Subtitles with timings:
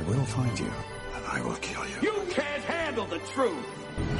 [0.00, 0.72] I will find you,
[1.14, 1.96] and I will kill you.
[2.00, 3.66] You can't handle the truth.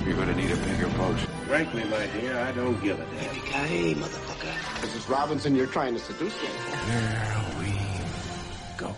[0.04, 1.17] You're gonna need a bigger boat.
[1.49, 3.34] Frankly, my dear, I don't give a damn.
[3.34, 4.52] Yippee-ki-yay, motherfucker.
[4.84, 5.08] Mrs.
[5.08, 6.48] Robinson, you're trying to seduce me.
[6.84, 7.72] Here we
[8.77, 8.95] go.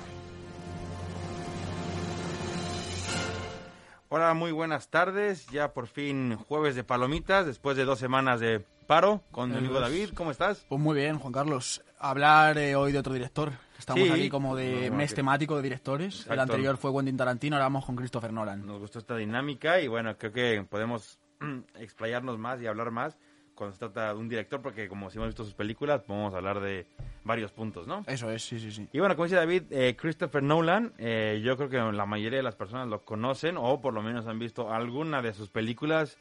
[4.08, 5.46] Hola, muy buenas tardes.
[5.52, 9.78] Ya por fin jueves de palomitas, después de dos semanas de paro con mi amigo
[9.78, 10.10] David.
[10.14, 10.66] ¿Cómo estás?
[10.68, 11.80] Pues muy bien, Juan Carlos.
[12.00, 13.52] Hablar eh, hoy de otro director.
[13.82, 14.12] Estamos Sí.
[14.12, 16.14] aquí como de Bueno, mes que- temático de directores.
[16.14, 16.42] El Exacto.
[16.42, 18.64] anterior fue Quentin Tarantino, ahora vamos con Christopher Nolan.
[18.64, 21.18] Nos gustó esta dinámica y bueno, creo que podemos
[21.80, 23.18] explayarnos más y hablar más
[23.56, 26.60] cuando se trata de un director, porque como si hemos visto sus películas, podemos hablar
[26.60, 26.86] de
[27.24, 28.04] varios puntos, ¿no?
[28.06, 28.88] Eso es, sí, sí, sí.
[28.92, 32.42] Y bueno, como dice David, eh, Christopher Nolan, eh, yo creo que la mayoría de
[32.44, 36.16] las personas lo conocen o por lo menos han visto alguna de sus películas.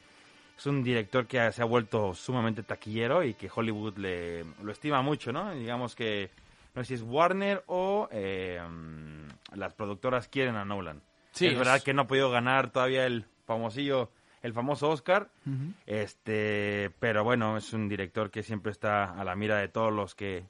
[0.58, 5.00] Es un director que se ha vuelto sumamente taquillero y que Hollywood le, lo estima
[5.00, 5.52] mucho, ¿no?
[5.54, 6.30] Digamos que
[6.74, 11.02] no sé si es Warner o eh, mm, las productoras quieren a Nolan.
[11.32, 14.10] Sí, es, es- verdad que no ha podido ganar todavía el famosillo,
[14.42, 15.28] el famoso Oscar,
[15.86, 20.14] este, pero bueno, es un director que siempre está a la mira de todos los
[20.14, 20.44] que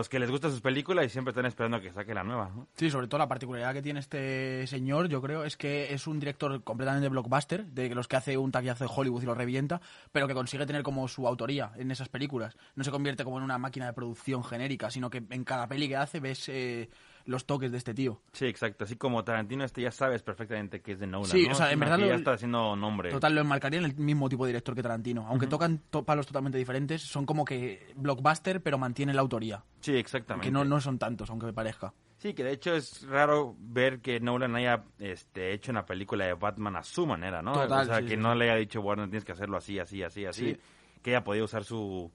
[0.00, 2.50] los que les gustan sus películas y siempre están esperando que saque la nueva.
[2.56, 2.66] ¿no?
[2.74, 6.18] Sí, sobre todo la particularidad que tiene este señor, yo creo, es que es un
[6.18, 10.26] director completamente blockbuster, de los que hace un taquillazo de Hollywood y lo revienta, pero
[10.26, 12.56] que consigue tener como su autoría en esas películas.
[12.76, 15.86] No se convierte como en una máquina de producción genérica, sino que en cada peli
[15.86, 16.88] que hace ves eh,
[17.26, 18.20] los toques de este tío.
[18.32, 18.84] Sí, exacto.
[18.84, 21.30] Así como Tarantino, este ya sabes perfectamente que es de Nolan.
[21.30, 21.52] Sí, ¿no?
[21.52, 23.10] o sea, en verdad lo- ya está haciendo nombre.
[23.10, 25.26] Total, lo enmarcaría en el mismo tipo de director que Tarantino.
[25.28, 29.62] Aunque tocan to- palos totalmente diferentes, son como que blockbuster, pero mantienen la autoría.
[29.80, 30.46] Sí, exactamente.
[30.48, 31.92] Que no, no son tantos, aunque me parezca.
[32.18, 36.34] Sí, que de hecho es raro ver que Nolan haya este, hecho una película de
[36.34, 37.52] Batman a su manera, ¿no?
[37.54, 38.16] Total, o sea, sí, que sí.
[38.18, 40.52] no le haya dicho, bueno, tienes que hacerlo así, así, así, así.
[40.54, 40.60] Sí.
[41.02, 42.10] Que haya podido usar su...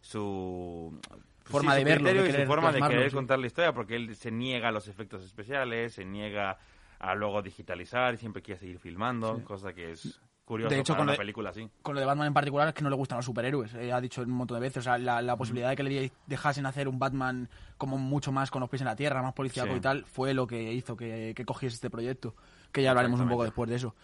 [0.00, 0.98] su
[1.44, 3.14] Forma sí, de verlo, de y su forma de querer sí.
[3.16, 6.58] contar la historia, porque él se niega a los efectos especiales, se niega
[6.98, 9.42] a luego digitalizar, siempre quiere seguir filmando, Sí.
[9.42, 11.68] cosa que es curioso De hecho, para con una de- película así.
[11.82, 13.74] Con lo de Batman en particular es que no le gustan los superhéroes.
[13.74, 14.78] eh, ha dicho un montón de veces.
[14.78, 18.50] O sea, la, la posibilidad de que le dejasen hacer un Batman como mucho más
[18.50, 21.32] con los pies en la tierra, más policíaco y tal, fue lo que hizo que,
[21.34, 22.34] que cogiese este proyecto.
[22.70, 23.94] Que ya hablaremos un poco después de eso.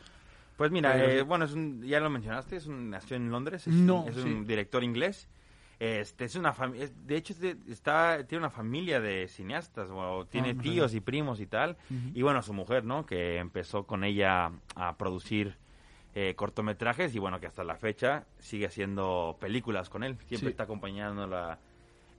[0.56, 3.66] Pues mira, Pero eh, bueno, es un, ya lo mencionaste, es un, nació en Londres,
[3.68, 5.28] es, No, un, es un director inglés.
[5.80, 7.34] Este, es una de hecho
[7.68, 11.76] está tiene una familia de cineastas, o tiene Ah, tíos y primos y tal.
[12.14, 13.06] Y bueno, su mujer, ¿no?
[13.06, 15.56] Que empezó con ella a producir
[16.14, 20.16] eh, cortometrajes y bueno, que hasta la fecha sigue haciendo películas con él.
[20.26, 20.46] Siempre Sí.
[20.48, 21.58] está acompañando a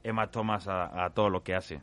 [0.03, 1.81] Emma Thomas a, a todo lo que hace.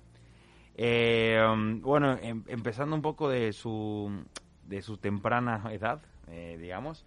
[0.77, 4.25] Eh, um, bueno, em- empezando un poco de su,
[4.67, 7.05] de su temprana edad, eh, digamos,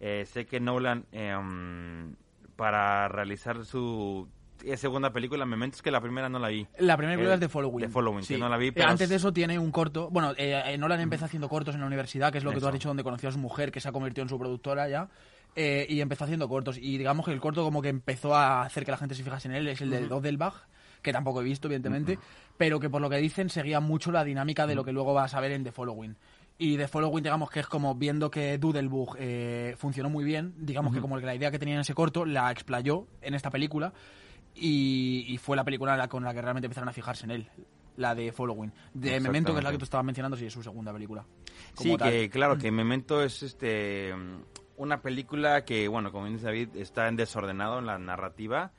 [0.00, 2.14] eh, sé que Nolan, um,
[2.60, 4.28] para realizar su
[4.62, 6.66] eh, segunda película, Memento, es que la primera no la vi.
[6.78, 7.86] La primera película Eh, es de Following.
[7.86, 10.10] The Following, que no la vi, Eh, Antes de es- eso tiene un corto.
[10.10, 12.58] Bueno, eh, eh, Nolan empezó haciendo cortos en la universidad, que es lo que tú
[12.58, 12.68] Eso.
[12.68, 15.08] has dicho, donde conoció a su mujer, que se ha convertido en su productora ya.
[15.56, 16.76] eh, y empezó haciendo cortos.
[16.78, 19.48] Y digamos que el corto como que empezó a hacer que la gente se fijase
[19.48, 20.54] en él es el de Dodelbach,
[21.02, 22.18] que tampoco he visto, evidentemente,
[22.58, 25.34] pero que por lo que dicen seguía mucho la dinámica de lo que luego vas
[25.34, 26.14] a ver en The Following.
[26.62, 30.92] Y The Following, digamos que es como viendo que Doodlebug eh, funcionó muy bien, digamos
[30.94, 33.94] que como que la idea que tenía en ese corto la explayó en esta película
[34.54, 37.48] y, y fue la película la- con la que realmente empezaron a fijarse en él,
[37.96, 38.72] la de Following.
[38.92, 41.24] De Memento, que es la que tú estabas mencionando, sí, es su segunda película.
[41.74, 42.08] Sí, como tal.
[42.08, 42.12] Mm.
[42.12, 44.12] que claro, que Memento es este
[44.76, 48.72] una película que, bueno, como dice David, está en desordenado en la narrativa.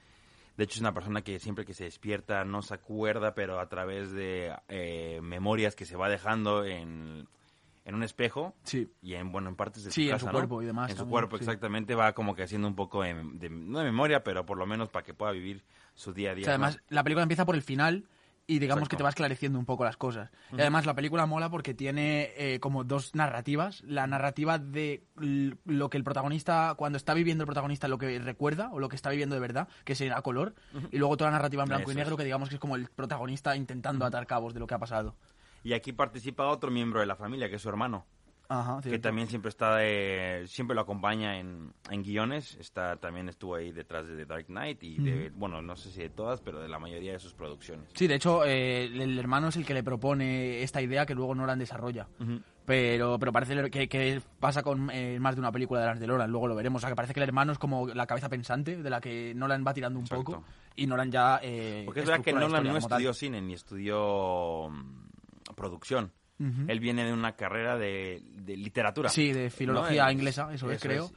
[0.58, 3.70] De hecho, es una persona que siempre que se despierta no se acuerda, pero a
[3.70, 7.28] través de eh, memorias que se va dejando en,
[7.92, 8.90] en un espejo Sí.
[9.02, 10.32] y en, bueno, en partes de Sí, su en casa, su ¿no?
[10.34, 11.44] cuerpo y demás En su cuerpo, sí.
[11.44, 14.66] exactamente, va como que haciendo un poco de, de- no de memoria, pero por lo
[14.66, 15.64] menos para que pueda vivir
[15.94, 16.44] su día a día.
[16.44, 16.66] O sea, ¿no?
[16.66, 18.06] además, la película empieza por el final
[18.48, 18.90] y digamos Exacto.
[18.90, 20.30] que te va esclareciendo un poco las cosas.
[20.52, 23.82] Y además la película mola porque tiene eh, como dos narrativas.
[23.84, 25.04] La narrativa de
[25.64, 28.96] lo que el protagonista, cuando está viviendo el protagonista, lo que recuerda o lo que
[28.96, 30.56] está viviendo de verdad, que es a color.
[30.92, 32.18] Y luego toda la narrativa en blanco Eso y negro, es.
[32.18, 35.16] que digamos que es como el protagonista intentando atar cabos de lo que ha pasado.
[35.64, 38.06] Y aquí participa otro miembro de la familia, que es su hermano.
[38.54, 43.56] Ajá, que también siempre está de- siempre lo acompaña en, en guiones está también estuvo
[43.56, 46.60] ahí detrás de The Dark Knight y de, bueno no sé si de todas pero
[46.60, 49.74] de la mayoría de sus producciones Sí, de hecho, eh, el hermano es el que
[49.74, 52.08] le propone esta idea que luego Nolan desarrolla.
[52.66, 56.08] Pero, pero parece que, que pasa con eh, más de una película de las de
[56.08, 56.80] Nolan, luego lo veremos.
[56.80, 59.32] O sea, que parece que el hermano es como la cabeza pensante de la que
[59.34, 60.24] Nolan va tirando un Exacto.
[60.26, 60.44] poco
[60.76, 61.40] y Nolan ya.
[61.42, 64.70] Eh, porque es verdad que Nolan no estudió cine ni estudió
[65.62, 66.12] producción
[66.68, 70.10] él viene de una carrera de, de literatura Sí, de filología ¿no?
[70.10, 71.12] Es- inglesa, eso es, creo.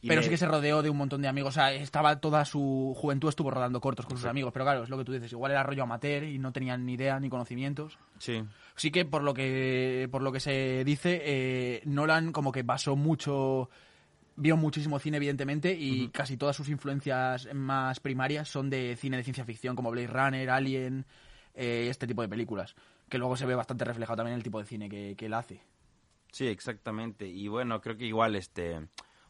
[0.00, 1.48] Y Pero sí que se rodeó de un montón de amigos.
[1.48, 4.52] O sea, estaba toda su juventud estuvo rodando cortos con sus amigos.
[4.52, 5.32] Pero claro, es lo que tú dices.
[5.32, 7.98] Igual era rollo amateur y no tenían ni idea ni conocimientos.
[8.20, 8.44] Sí.
[8.76, 12.94] Sí que por lo que por lo que se dice, eh, Nolan como que basó
[12.94, 13.68] mucho,
[14.36, 19.24] vio muchísimo cine evidentemente y casi todas sus influencias más primarias son de cine de
[19.24, 21.04] ciencia ficción como Blade Runner, Alien,
[21.54, 22.76] eh, este tipo de películas,
[23.08, 25.34] que luego se ve bastante reflejado también en el tipo de cine que, que él
[25.34, 25.60] hace.
[26.32, 27.26] Sí, exactamente.
[27.26, 28.80] Y bueno, creo que igual este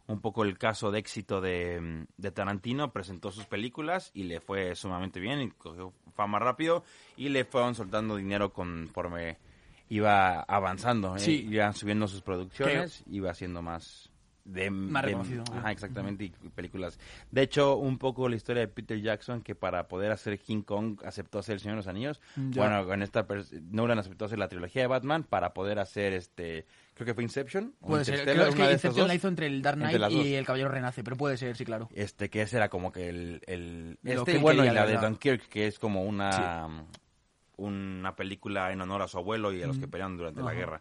[0.08, 4.74] un poco el caso de éxito de, de Tarantino presentó sus películas y le fue
[4.74, 6.82] sumamente bien y cogió fama rápido
[7.16, 9.36] y le fueron soltando dinero conforme
[9.90, 11.20] iba avanzando, ¿eh?
[11.20, 11.46] Sí.
[11.50, 14.10] iban subiendo sus producciones, iba haciendo más
[14.48, 16.98] de Más de- reconocido, ajá, exactamente y películas.
[17.30, 21.00] De hecho, un poco la historia de Peter Jackson que para poder hacer King Kong
[21.04, 22.20] aceptó hacer El Señor de los Anillos.
[22.50, 22.62] Ya.
[22.62, 23.26] Bueno, con esta
[23.70, 27.74] Nolan aceptó hacer la trilogía de Batman para poder hacer este creo que fue Inception
[27.80, 29.08] Puede ser, creo una que Inception dos.
[29.08, 31.88] la hizo entre el Dark Knight y el Caballero Renace, pero puede ser, sí, claro.
[31.94, 33.42] Este, que ese era como que el...
[33.46, 34.96] el este, que bueno, y la de.
[34.96, 36.86] Dunkirk, que es como una...
[37.56, 40.80] Una película en honor a su abuelo y a los que pelearon durante la guerra.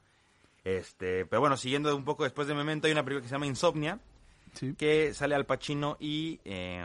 [0.68, 3.46] Este, pero bueno, siguiendo un poco después de Memento, hay una película que se llama
[3.48, 4.00] Insomnia,
[4.54, 6.84] Sí, que sale Al Pacino y eh,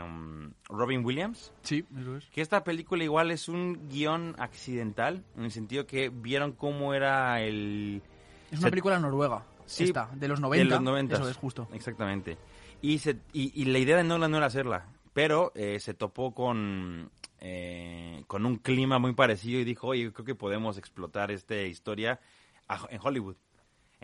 [0.69, 1.51] Robin Williams.
[1.63, 2.25] sí, eso es.
[2.27, 7.41] Que esta película igual es un guion accidental, en el sentido que vieron cómo era
[7.41, 8.01] el...
[8.51, 10.63] Es una se- película noruega, Sí, esta, de los 90.
[10.63, 11.15] de los 90.
[11.15, 11.67] Eso es justo.
[11.73, 12.37] Exactamente.
[12.81, 16.33] Y, se, y, y la idea de Nolan no era hacerla, pero eh, se topó
[16.33, 17.09] con,
[17.39, 22.19] eh, con un clima muy parecido y dijo, oye, creo que podemos explotar esta historia
[22.89, 23.35] en Hollywood.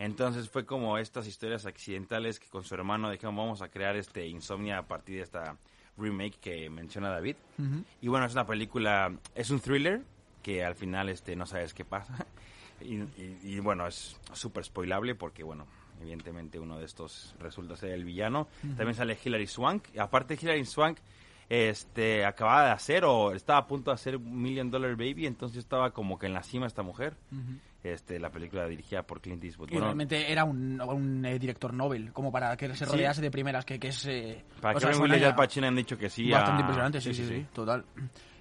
[0.04, 4.26] Entonces fue como estas historias accidentales que con su hermano dijeron, vamos a crear este
[4.26, 5.56] Insomnia a partir de esta
[5.98, 7.36] remake que menciona David.
[8.00, 10.00] Y bueno, es una película, es un thriller
[10.42, 12.26] que al final este no sabes qué pasa.
[12.82, 15.66] Y, y- y, bueno, es súper spoilable porque bueno,
[16.00, 18.48] evidentemente uno de estos resulta ser el villano.
[18.62, 19.98] También sale Hilary Swank.
[19.98, 20.96] Aparte Hilary Swank
[21.50, 25.90] este acababa de hacer o estaba a punto de hacer Million Dollar Baby, entonces estaba
[25.90, 27.16] como que en la cima esta mujer.
[27.82, 29.68] Este, la película dirigida por Clint Eastwood.
[29.70, 32.92] Y Bueno, realmente era un, un, eh, director Nobel, como para que se Sí.
[32.92, 34.04] rodease de primeras, que, que es...
[34.06, 36.30] eh, para que sea, Al Pacino han dicho que sí.
[36.30, 37.84] Bastante a- impresionante, sí sí, sí, total.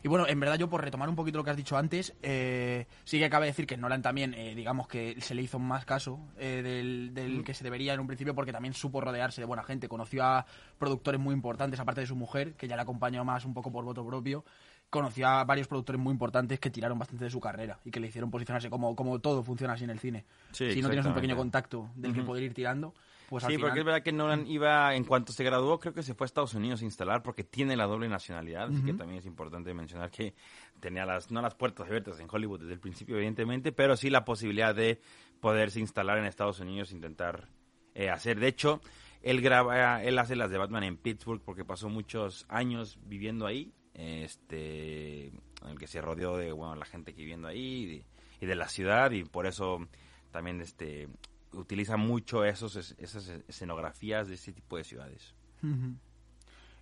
[0.03, 2.87] Y bueno, en verdad yo por retomar un poquito lo que has dicho antes, eh,
[3.03, 6.19] sí que cabe decir que Nolan también, eh, digamos que se le hizo más caso
[6.37, 9.63] eh, del, del que se debería en un principio porque también supo rodearse de buena
[9.63, 9.87] gente.
[9.87, 10.45] Conoció a
[10.77, 13.83] productores muy importantes, aparte de su mujer, que ya le acompañó más un poco por
[13.83, 14.45] voto propio.
[14.89, 18.07] Conoció a varios productores muy importantes que tiraron bastante de su carrera y que le
[18.07, 20.25] hicieron posicionarse como, como todo funciona así en el cine.
[20.51, 22.95] Sí, si no tienes un pequeño contacto del que poder ir tirando,
[23.29, 23.69] pues al sí, final...
[23.69, 26.27] porque es verdad que Nolan iba, en cuanto se graduó, creo que se fue a
[26.27, 30.09] Estados Unidos a instalar porque tiene la doble nacionalidad, así que también es importante mencionar
[30.09, 30.33] que
[30.79, 34.25] tenía las, no las puertas abiertas en Hollywood desde el principio, evidentemente, pero sí la
[34.25, 34.99] posibilidad de
[35.39, 37.47] poderse instalar en Estados Unidos e intentar
[37.93, 38.39] eh, hacer.
[38.39, 38.81] De hecho,
[39.21, 43.73] él graba, él hace las de Batman en Pittsburgh porque pasó muchos años viviendo ahí,
[43.93, 48.05] este, en el que se rodeó de, bueno, la gente que viviendo ahí y de,
[48.41, 49.87] y de la ciudad y por eso
[50.31, 51.09] también este
[51.53, 55.33] utiliza mucho esos es- esas escenografías de este tipo de ciudades.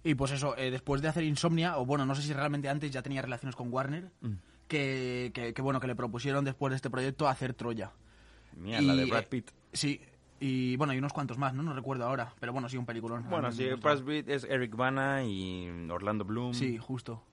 [0.03, 2.91] Y pues eso, eh, después de hacer Insomnia, o bueno, no sé si realmente antes
[2.91, 4.33] ya tenía relaciones con Warner, Mm.
[4.67, 7.91] que, que, que, bueno, que le propusieron después de este proyecto hacer Troya.
[8.55, 9.51] Mira, la de Y, Brad eh, Pitt.
[9.73, 10.01] Sí,
[10.39, 11.63] y bueno, y unos cuantos más, ¿no?
[11.63, 13.25] No recuerdo ahora, pero bueno, sí, un peliculón.
[13.29, 13.67] Bueno, sí.
[13.81, 16.53] Brad Pitt es Eric Bana y Orlando Bloom.
[16.53, 17.23] Sí, justo.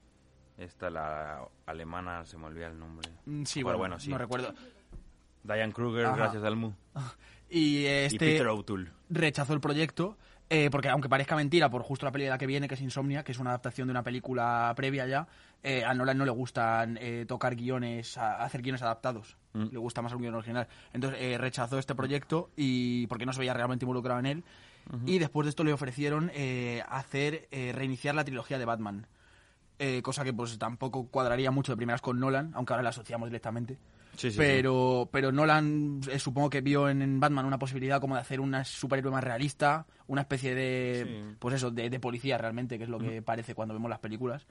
[0.56, 3.10] Esta la alemana, se me olvida el nombre.
[3.26, 4.10] Mm, Sí, bueno, bueno, sí.
[4.10, 4.54] no recuerdo.
[5.44, 6.16] Diane Kruger, Ajá.
[6.16, 6.72] gracias Almu.
[7.50, 8.90] Y eh, Y este Peter O'Toole.
[9.10, 10.16] rechazó el proyecto,
[10.50, 12.80] eh, porque aunque parezca mentira, por justo la peli de la que viene, que es
[12.80, 15.26] Insomnia, que es una adaptación de una película previa ya,
[15.62, 19.36] eh, a Nolan no le gustan eh, tocar guiones, a- hacer guiones adaptados.
[19.52, 19.66] Mm.
[19.72, 20.66] Le gusta más un guion original.
[20.92, 24.44] Entonces rechazó este proyecto y porque no se veía realmente involucrado en él.
[25.06, 29.06] Y después de esto le ofrecieron eh, hacer reiniciar la trilogía de Batman.
[30.02, 33.78] Cosa que pues tampoco cuadraría mucho de primeras con Nolan, aunque ahora la asociamos directamente.
[34.16, 38.14] Sí, sí, pero, pero Nolan eh, supongo que vio en, en Batman una posibilidad como
[38.14, 41.36] de hacer una superhéroe más realista, una especie de, Sí.
[41.38, 44.46] pues eso, de, de policía realmente, que es lo que parece cuando vemos las películas.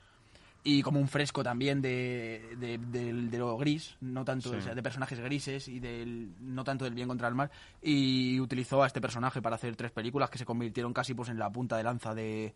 [0.66, 4.56] Y como un fresco también de, de, de lo gris, no tanto Sí.
[4.56, 7.52] o sea, de personajes grises y del, no tanto del bien contra el mal.
[7.82, 11.38] Y utilizó a este personaje para hacer tres películas que se convirtieron casi pues en
[11.38, 12.54] la punta de lanza de,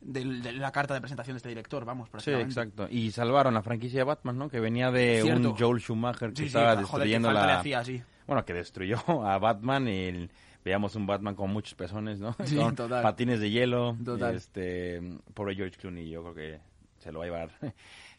[0.00, 2.48] de la carta de presentación de este director, vamos, Sí, prácticamente.
[2.52, 2.88] exacto.
[2.90, 4.48] Y salvaron la franquicia de Batman, ¿no?
[4.48, 5.50] Que venía de Cierto.
[5.50, 7.58] un Joel Schumacher que Sí, sí, estaba destruyendo la...
[7.58, 8.02] hacía, sí.
[8.26, 10.30] Bueno, que destruyó a Batman y el-
[10.64, 12.36] veíamos un Batman con muchos pezones, ¿no?
[12.44, 13.02] Sí, con total.
[13.02, 13.96] patines de hielo.
[14.04, 14.34] Total.
[14.36, 15.00] Este,
[15.34, 16.60] pobre George Clooney, yo creo que
[16.98, 17.50] se lo va a llevar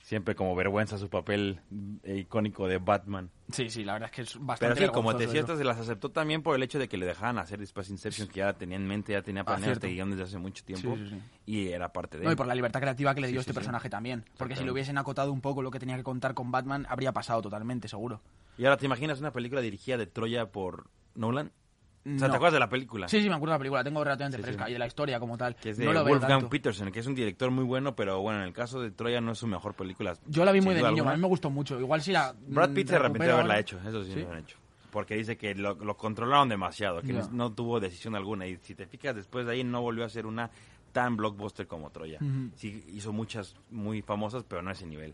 [0.09, 1.59] Siempre como vergüenza su papel
[2.01, 3.29] eh, icónico de Batman.
[3.51, 5.77] Sí, sí, la verdad es que es Pero bastante sí, como te decía, se las
[5.77, 8.77] aceptó también por el hecho de que le dejaban hacer después Inception, que ya tenía
[8.77, 9.85] en mente, ya tenía planeado cierto.
[9.85, 10.95] este guion desde hace mucho tiempo.
[10.95, 11.21] Sí, sí, sí.
[11.45, 12.37] Y era parte de No, y él.
[12.37, 13.55] por la libertad creativa que le dio sí, este sí.
[13.55, 14.25] personaje también.
[14.35, 17.11] Porque si le hubiesen acotado un poco lo que tenía que contar con Batman, habría
[17.11, 18.19] pasado totalmente, seguro.
[18.57, 21.51] Y ahora, ¿te imaginas una película dirigida de Troya por Nolan?
[22.15, 22.29] O sea.
[22.29, 23.07] ¿te acuerdas de la película?
[23.07, 24.47] Sí, sí, me acuerdo de la película, la tengo relativamente Sí, sí.
[24.47, 25.55] fresca y de la historia como tal.
[25.55, 26.49] Que es de no lo veo Wolfgang.
[26.49, 29.31] Peterson, que es un director muy bueno, pero bueno, en el caso de Troya no
[29.33, 30.13] es su mejor película.
[30.27, 31.11] Yo la vi muy de niño, alguna.
[31.11, 31.79] a mí me gustó mucho.
[31.79, 32.33] Igual si la.
[32.47, 34.21] Brad Pitt se arrepintió de haberla hecho, eso sí, ¿Sí?
[34.21, 34.57] lo han hecho.
[34.91, 38.47] Porque dice que lo, lo controlaron demasiado, que no, no tuvo decisión alguna.
[38.47, 40.49] Y si te fijas, después de ahí no volvió a ser una
[40.91, 42.17] tan blockbuster como Troya.
[42.55, 45.13] Sí, hizo muchas muy famosas, pero no a ese nivel.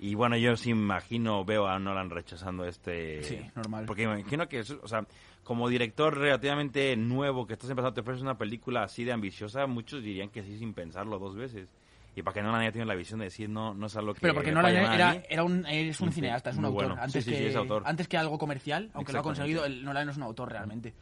[0.00, 3.22] Y bueno, yo sí imagino, veo a Nolan rechazando este...
[3.22, 3.84] Sí, normal.
[3.86, 5.06] Porque me imagino que, o sea,
[5.50, 10.00] como director relativamente nuevo que estás empezando, te ofreces una película así de ambiciosa, muchos
[10.00, 11.68] dirían que sí sin pensarlo dos veces.
[12.14, 14.20] Y para que Nolan haya tenido la visión de decir, no, no es algo que...
[14.20, 16.86] Pero porque Nolan era, era un, es un cineasta, es un autor.
[16.86, 17.02] bueno.
[17.02, 17.82] Antes, Sí, sí, que, sí, autor.
[17.84, 20.94] antes que algo comercial, aunque lo ha conseguido, el Nolan es un autor realmente.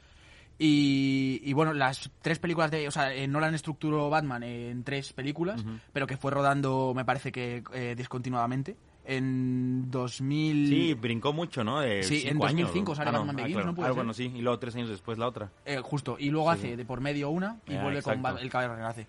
[0.58, 2.88] Y, y bueno, las tres películas de.
[2.88, 5.62] O sea, eh, Nolan estructuró Batman en tres películas,
[5.92, 8.78] pero que fue rodando, me parece que eh, discontinuadamente.
[9.08, 10.68] En 2000.
[10.68, 11.80] Sí, brincó mucho, ¿no?
[11.80, 13.96] De Sí, en cinco años, 2005 sale Batman Begins, ¿no puede Ah, ser?
[13.96, 15.50] bueno, sí, y luego tres años después la otra.
[15.64, 18.36] Eh, justo, y luego hace de por medio una y Ah, vuelve con exacto.
[18.38, 19.06] Bat- El Caballero Renace.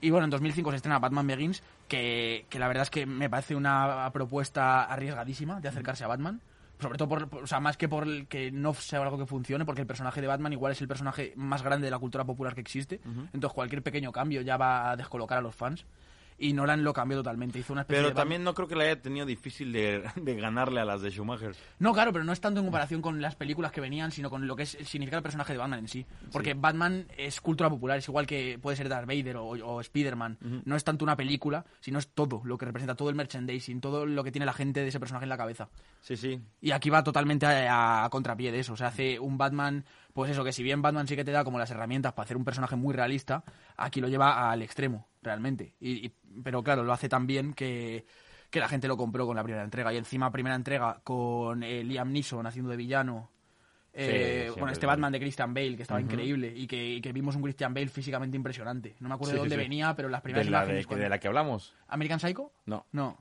[0.00, 3.30] Y bueno, en 2005 se estrena Batman Begins, que, que la verdad es que me
[3.30, 6.40] parece una propuesta arriesgadísima de acercarse a Batman.
[6.78, 9.64] Sobre todo, por, o sea, más que por el que no sea algo que funcione,
[9.64, 12.54] porque el personaje de Batman igual es el personaje más grande de la cultura popular
[12.54, 13.00] que existe.
[13.32, 15.86] Entonces, cualquier pequeño cambio ya va a descolocar a los fans.
[16.38, 17.58] Y Nolan lo cambió totalmente.
[17.58, 20.34] Hizo una especie Pero de también no creo que le haya tenido difícil de, de
[20.36, 21.54] ganarle a las de Schumacher.
[21.78, 24.46] No, claro, pero no es tanto en comparación con las películas que venían, sino con
[24.46, 26.06] lo que es, significa el personaje de Batman en sí.
[26.32, 30.38] Porque Batman es cultura popular, es igual que puede ser Darth Vader o, o Spider-Man.
[30.64, 34.06] No es tanto una película, sino es todo lo que representa, todo el merchandising, todo
[34.06, 35.68] lo que tiene la gente de ese personaje en la cabeza.
[36.00, 36.40] Sí, sí.
[36.60, 38.74] Y aquí va totalmente a, a contrapié de eso.
[38.74, 41.44] O sea, hace un Batman, pues eso, que si bien Batman sí que te da
[41.44, 43.44] como las herramientas para hacer un personaje muy realista,
[43.76, 45.74] aquí lo lleva al extremo, realmente.
[45.80, 48.04] Y, y- pero claro, lo hace tan bien que,
[48.50, 49.92] que la gente lo compró con la primera entrega.
[49.92, 53.30] Y encima, primera entrega con eh, Liam Neeson haciendo de villano.
[53.98, 57.12] eh, con este es Batman de Christian Bale, que estaba increíble, y que, y que
[57.12, 58.94] vimos un Christian Bale físicamente impresionante.
[59.00, 59.68] No me acuerdo Sí, de sí, dónde sí.
[59.68, 60.84] venía, pero las De primeras la, de, imágenes...
[60.84, 61.74] que- cuando- de la que hablamos.
[61.88, 62.52] ¿American Psycho?
[62.66, 62.84] No.
[62.92, 63.16] No.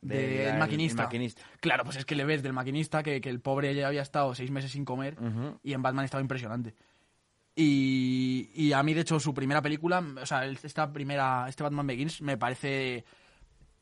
[0.00, 1.02] De Del la- el maquinista.
[1.04, 1.42] maquinista.
[1.60, 4.34] Claro, pues es que le ves del maquinista que, que el pobre ya había estado
[4.34, 5.16] seis meses sin comer
[5.62, 6.74] y en Batman estaba impresionante.
[7.56, 11.86] Y, y a mí, de hecho, su primera película, o sea, esta primera, este Batman
[11.86, 13.04] Begins, me parece,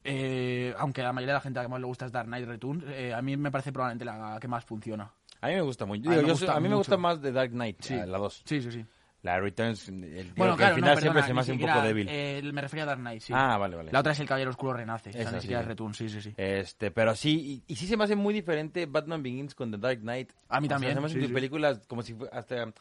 [0.05, 2.13] eh, aunque a la mayoría de la gente a la que más le gusta es
[2.13, 5.11] Dark Knight Returns, eh, a mí me parece probablemente la que más funciona.
[5.41, 6.09] A mí me gusta mucho.
[6.09, 6.79] A mí Digo, me gusta soy- a mí me mucho.
[6.79, 7.95] gusta más de Dark Knight, Sí.
[7.97, 8.43] la 2.
[8.45, 8.85] Sí, sí, sí.
[9.23, 12.09] La Returns, el, Bueno, claro, al final no, siempre se me hace un poco débil.
[12.11, 13.33] eh, me refería a Dark Knight, sí.
[13.35, 13.93] Ah, vale, vale.
[13.93, 15.71] La otra es El Caballero Oscuro Renace, o sea, ni sí, siquiera sí.
[15.91, 16.35] es sí, sí, sí.
[16.37, 19.79] Este, pero sí, y, y sí se me hace muy diferente Batman Begins con The
[19.79, 20.33] Dark Knight.
[20.49, 21.35] A mí O sea, también, se me hacen sí, tus sí.
[21.35, 22.73] películas como si hasta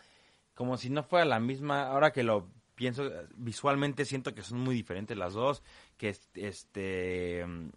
[0.62, 1.88] como si no fuera la misma.
[1.88, 5.63] Ahora que lo pienso visualmente siento que son muy diferentes las dos,
[5.98, 7.70] que es- este mm,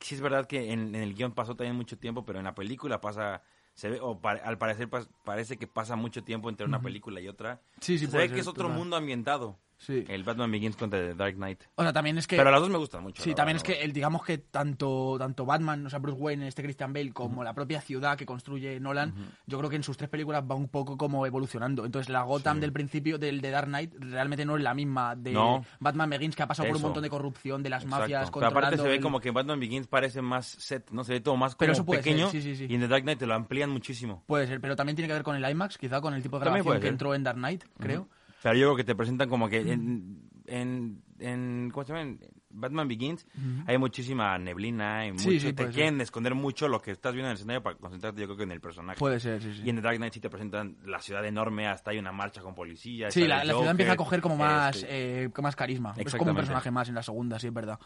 [0.00, 2.54] sí es verdad que en, en el guion pasó también mucho tiempo, pero en la
[2.54, 3.42] película pasa
[3.74, 4.88] se ve o pa- al parecer
[5.24, 7.60] parece que pasa mucho tiempo entre una película y otra.
[7.80, 9.58] Sí, sí, se ve que ser, es otro mundo ambientado.
[9.84, 10.04] Sí.
[10.08, 11.60] El Batman Begins contra The Dark Knight.
[11.74, 12.36] O sea, también es que...
[12.36, 13.22] Pero las dos me gustan mucho.
[13.22, 16.48] Sí, también verdad, es que el, digamos que tanto, tanto Batman, o sea, Bruce Wayne,
[16.48, 19.12] este Christian Bale, como la propia ciudad que construye Nolan,
[19.46, 21.84] yo creo que en sus tres películas va un poco como evolucionando.
[21.84, 22.60] Entonces, la Gotham Sí.
[22.62, 25.64] del principio del de Dark Knight realmente no es la misma de No.
[25.80, 28.00] Batman Begins, que ha pasado por un montón de corrupción, de las Exacto.
[28.02, 31.12] mafias, Pero aparte se ve el- como que Batman Begins parece más set, no se
[31.12, 32.72] ve todo más como Pero eso puede pequeño ser, sí, sí, sí.
[32.72, 34.22] y en The Dark Knight te lo amplían muchísimo.
[34.26, 36.44] Puede ser, pero también tiene que ver con el IMAX, quizá con el tipo de
[36.46, 38.02] grabación que entró en Dark Knight, creo.
[38.02, 42.02] O sea, yo creo que te presentan como que en, en, en ¿cómo se llama?
[42.02, 42.20] En
[42.56, 43.26] Batman Begins
[43.66, 45.72] hay muchísima neblina y mucho, Sí, sí, te ser.
[45.72, 48.42] quieren esconder mucho lo que estás viendo en el escenario para concentrarte yo creo que
[48.44, 48.98] en el personaje.
[48.98, 49.62] Puede ser, sí, sí.
[49.64, 52.42] Y en The Dark Knight sí te presentan la ciudad enorme, hasta hay una marcha
[52.42, 53.12] con policías.
[53.12, 55.94] Sí, la, la ciudad empieza a coger como más, este, eh, con más carisma.
[55.96, 57.78] Es como un personaje más en la segunda, sí, es verdad.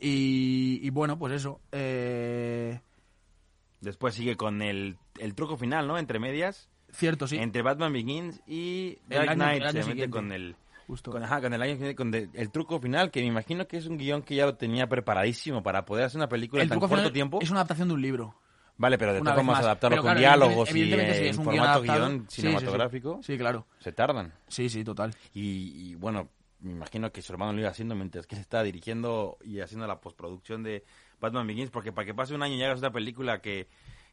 [0.00, 1.60] Y, y bueno, pues eso.
[1.72, 2.80] Eh,
[3.80, 5.98] Después sigue con el, el truco final, ¿no?
[5.98, 6.68] Entre medias.
[6.92, 7.36] Cierto, sí.
[7.36, 10.10] Entre Batman Begins y Dark Knight se mete siguiente.
[10.10, 11.10] con el Justo.
[11.10, 13.98] con, ajá, con el año con el truco final que me imagino que es un
[13.98, 17.12] guion que ya lo tenía preparadísimo para poder hacer una película el en tan corto
[17.12, 17.38] tiempo.
[17.42, 18.34] es una adaptación de un libro.
[18.78, 21.44] Vale, pero de todas formas adaptarlo Pero con claro, diálogos y sí, eh, en guion
[21.44, 23.20] formato guion Sí, cinematográfico.
[23.22, 23.66] Sí, claro.
[23.80, 24.32] Se tardan.
[24.46, 25.14] Sí, sí, total.
[25.34, 26.28] Y, y, bueno,
[26.60, 29.88] me imagino que su hermano lo iba haciendo mientras que se estaba dirigiendo y haciendo
[29.88, 30.84] la postproducción de
[31.20, 33.66] Batman Begins, porque para que pase un año y hagas una película que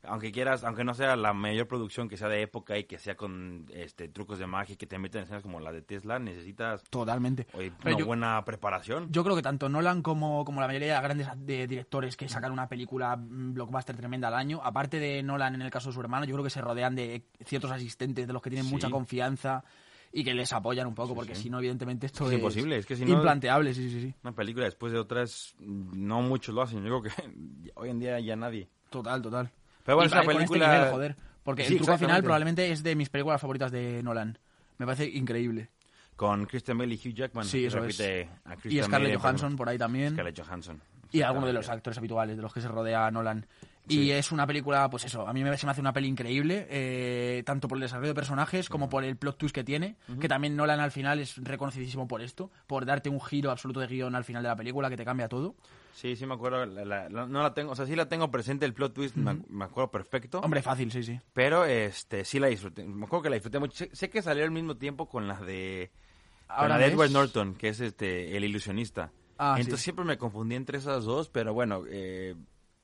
[0.08, 3.16] aunque quieras, aunque no sea la mayor producción que sea de época y que sea
[3.16, 6.20] con este trucos de magia y que te meten en escenas como la de Tesla,
[6.20, 7.48] necesitas Totalmente.
[7.54, 9.08] oye, una yo- buena preparación.
[9.12, 12.52] Yo creo que tanto Nolan como, como la mayoría de grandes de directores que sacan
[12.52, 16.02] una película mm, blockbuster tremenda al año, aparte de Nolan en el caso de su
[16.02, 18.72] hermano, yo creo que se rodean de ciertos asistentes de los que tienen Sí.
[18.72, 19.64] mucha confianza
[20.12, 21.44] y que les apoyan un poco, porque sí.
[21.44, 24.14] si no, evidentemente esto Es es, imposible, es que si no- implanteable, sí, sí, sí.
[24.24, 26.86] Una película después de otras, no muchos lo hacen.
[26.86, 27.12] Yo creo que
[27.76, 28.70] hoy en día ya nadie.
[28.90, 29.52] Total, total.
[29.86, 32.72] Pero bueno, Y es una este película- nivel, joder, porque Sí, el truco final probablemente
[32.72, 34.38] es de mis películas favoritas de Nolan.
[34.80, 35.70] Me parece increíble.
[36.15, 37.46] Con Christian Bale y Hugh Jackman.
[37.46, 38.27] Sí, eso repite es.
[38.46, 40.13] a Y Scarlett Bale, Johansson por ahí también.
[40.13, 40.82] Scarlett Johansson.
[41.12, 43.46] y algunos de los actores habituales de los que se rodea Nolan.
[43.88, 44.12] Y Sí.
[44.12, 47.44] es una película, pues eso, a mí me, se me hace una peli increíble, eh,
[47.46, 50.56] tanto por el desarrollo de personajes como por el plot twist que tiene, que también
[50.58, 54.24] Nolan al final es reconocidísimo por esto, por darte un giro absoluto de guion al
[54.25, 55.56] final de la película que te cambia todo.
[55.96, 56.66] Sí, sí me acuerdo.
[56.66, 59.16] la- la- la- no la tengo, o sea, sí la tengo presente el plot twist,
[59.16, 60.40] me, me acuerdo perfecto.
[60.42, 61.18] Hombre, fácil, sí, sí.
[61.34, 62.84] Pero este sí la disfruté.
[62.84, 63.75] Me acuerdo que la disfruté mucho.
[63.78, 65.92] Sé, sé que salió al mismo tiempo con la de
[66.50, 69.12] Ahora la de ves- Edward Norton, que es este el ilusionista.
[69.38, 69.84] Ah, Entonces sí.
[69.86, 72.36] siempre me confundí entre esas dos, pero bueno, eh,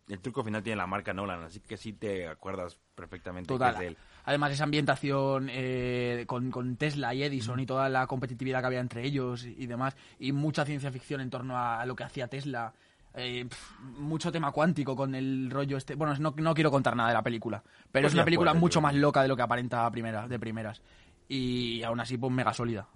[0.08, 3.74] el truco final tiene la marca Nolan, así que sí te acuerdas perfectamente que Total.
[3.74, 3.98] es de él.
[4.24, 8.80] Además, esa ambientación eh, con, con Tesla y Edison y toda la competitividad que había
[8.80, 12.04] entre ellos y, y demás, y mucha ciencia ficción en torno a, a lo que
[12.04, 12.74] hacía Tesla.
[13.16, 15.96] Eh, pf, mucho tema cuántico con el rollo este.
[15.96, 18.62] Bueno, no, no quiero contar nada de la película, pero Pues es una película puedes,
[18.62, 20.82] mucho más loca de lo que aparenta a primera, de primeras.
[21.28, 22.88] Y aún así, pues mega sólida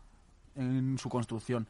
[0.55, 1.67] en su construcción.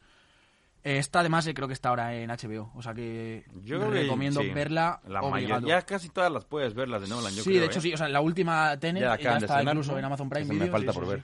[0.84, 4.02] Esta además eh, creo que está ahora en HBO, o sea que Yo creo que
[4.04, 4.50] recomiendo sí.
[4.50, 5.68] verla La obligado.
[5.68, 7.82] ya casi todas las puedes ver, las de Nolan, yo sí, creo, de hecho ¿eh?
[7.82, 11.00] sí, o sea, la última Tenet Ya está incluso en Amazon Prime me falta sí,
[11.00, 11.24] por sí, ver.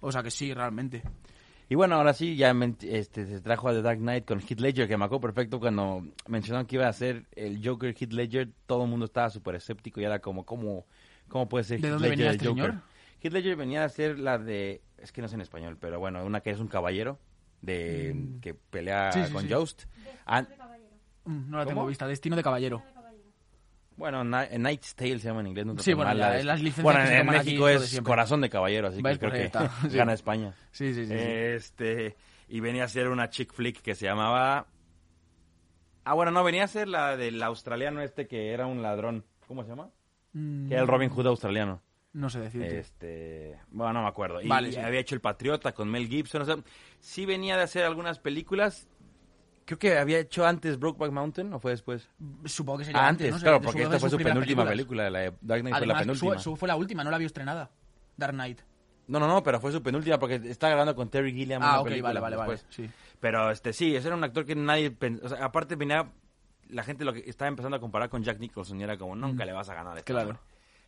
[0.00, 1.02] O sea que sí, realmente.
[1.72, 4.86] Y bueno, ahora sí, ya este, se trajo a The Dark Knight con Heath Ledger,
[4.86, 8.84] que me acuerdo perfecto cuando mencionaron que iba a ser el Joker Heath Ledger, todo
[8.84, 10.84] el mundo estaba súper escéptico y era como, ¿cómo,
[11.28, 12.64] cómo puede ser ¿De Heath dónde Ledger venía el este Joker?
[12.72, 12.82] señor?
[13.22, 16.22] Heath Ledger venía a ser la de, es que no sé en español, pero bueno,
[16.26, 17.18] una que es un caballero
[17.62, 19.12] de que pelea Mm.
[19.14, 19.48] Sí, sí, con sí.
[19.50, 19.84] Joust.
[20.26, 20.44] Ah,
[21.24, 21.74] Mm, No la ¿Cómo?
[21.76, 22.06] tengo vista.
[22.06, 22.82] Destino de caballero.
[23.96, 25.66] Bueno, Ni- Knight's Tale se llama en inglés.
[25.66, 28.00] No Sí, bueno, la las licencias Bueno, que se en aquí, México de es.
[28.02, 29.50] Corazón de Caballero, así que creo que
[29.90, 29.96] sí.
[29.96, 30.54] gana España.
[30.70, 31.12] Sí, sí, sí.
[31.12, 31.14] sí.
[31.18, 32.16] Este,
[32.48, 34.66] y venía a ser una chick flick que se llamaba...
[36.04, 39.24] Ah, bueno, no, venía a ser la del australiano este que era un ladrón.
[39.46, 39.90] ¿Cómo se llama?
[40.32, 41.80] Mm, Que era el Robin Hood australiano.
[42.14, 42.78] No sé decirte.
[42.78, 44.42] Este, bueno, no me acuerdo.
[44.42, 44.78] Y Vale, sí.
[44.78, 46.42] había hecho El Patriota con Mel Gibson.
[46.42, 46.56] O sea,
[46.98, 48.88] sí venía de hacer algunas películas.
[49.64, 52.08] Creo que había hecho antes Brokeback Mountain o fue después.
[52.44, 55.08] Supongo que sería Ah, antes, claro, porque de esta fue su penúltima película.
[55.08, 56.34] La de Dark Knight fue la penúltima.
[56.38, 57.70] su, su fue la última, no la vio estrenada.
[58.16, 58.60] Dark Knight.
[59.06, 61.62] No, no, no, pero fue su penúltima porque está grabando con Terry Gilliam.
[61.62, 62.60] Ah, una ok, película vale, vale, vale.
[62.70, 62.88] Sí.
[63.20, 66.10] Pero este sí, ese era un actor que nadie pen- o sea, aparte venía
[66.68, 69.44] la gente lo que estaba empezando a comparar con Jack Nicholson y era como nunca
[69.44, 70.12] le vas a ganar este.
[70.12, 70.30] Claro.
[70.30, 70.42] hombre".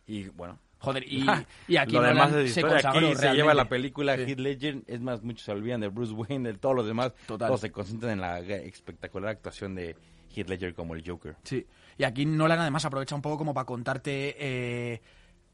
[0.07, 1.25] Y bueno, Joder, y,
[1.67, 2.81] y aquí lo demás Nolan es se historia.
[2.83, 4.21] consagró Aquí se lleva la película Sí.
[4.27, 7.47] Heath Ledger, es más muchos se olvidan de Bruce Wayne, de todos los demás, Total.
[7.49, 9.95] todos se concentran en la espectacular actuación de
[10.35, 11.35] Heath Ledger como el Joker.
[11.43, 11.65] Sí.
[11.97, 14.35] Y aquí Nolan además aprovecha un poco como para contarte.
[14.39, 15.01] eh,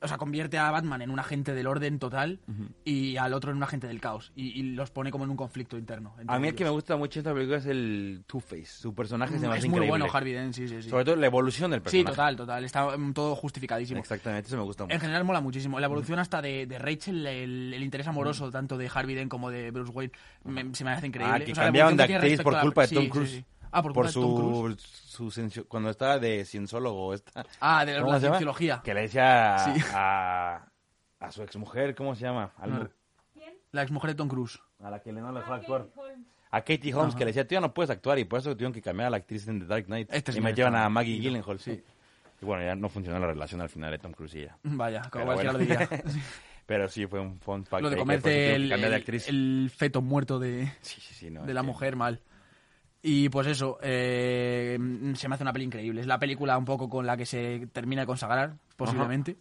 [0.03, 2.39] o sea, convierte a Batman en un agente del orden total
[2.83, 4.31] y al otro en un agente del caos.
[4.35, 6.15] Y, y los pone como en un conflicto interno.
[6.27, 9.41] A mí el que me gusta mucho esta película es el Two-Face, su personaje se
[9.41, 10.89] me Mm, hace Es muy bueno Harvey Dent, sí, sí, sí.
[10.89, 12.09] Sobre todo la evolución del Sí, personaje.
[12.15, 12.63] total, total.
[12.65, 13.99] Está mm, todo justificadísimo.
[13.99, 14.93] Exactamente, eso me gusta mucho.
[14.95, 15.79] En general mola muchísimo.
[15.79, 19.49] La evolución hasta de, de Rachel, el, el interés amoroso tanto de Harvey Dent como
[19.51, 20.13] de Bruce Wayne,
[20.45, 21.35] me- se me hace increíble.
[21.35, 21.81] Ah, que O sea, de
[22.15, 23.43] actriz por a culpa de sí, Tom sí, Cruise.
[23.71, 24.81] Ah, por, Tom Cruise.
[24.81, 28.81] su, su cuando estaba de cienciólogo esta Ah, de ¿cómo la cienciología.
[28.84, 29.81] que le decía Sí.
[29.93, 30.65] a,
[31.19, 32.89] a su exmujer cómo se llama Al- No.
[33.71, 34.60] La exmujer de Tom Cruise.
[34.84, 35.88] a la que le no le dejó actuar
[36.53, 38.73] a Katie Holmes que le decía tú ya no puedes actuar y por eso tuvieron
[38.73, 41.19] que cambiar a la actriz en The Dark Knight Este y metieron está- a Maggie
[41.19, 41.81] Gyllenhaal sí
[42.41, 45.03] y bueno ya no funcionó la relación al final de Tom Cruise y ella Vaya,
[45.12, 45.53] como bueno.
[45.53, 45.88] lo diría.
[46.65, 50.39] pero sí fue un fun fact Lo de que el, el- actriz el feto muerto
[50.39, 52.19] de, sí sí sí no, de la que- mujer, mal.
[53.01, 54.77] Y pues eso, eh,
[55.15, 56.01] se me hace una peli increíble.
[56.01, 59.37] Es la película un poco con la que se termina de consagrar, posiblemente.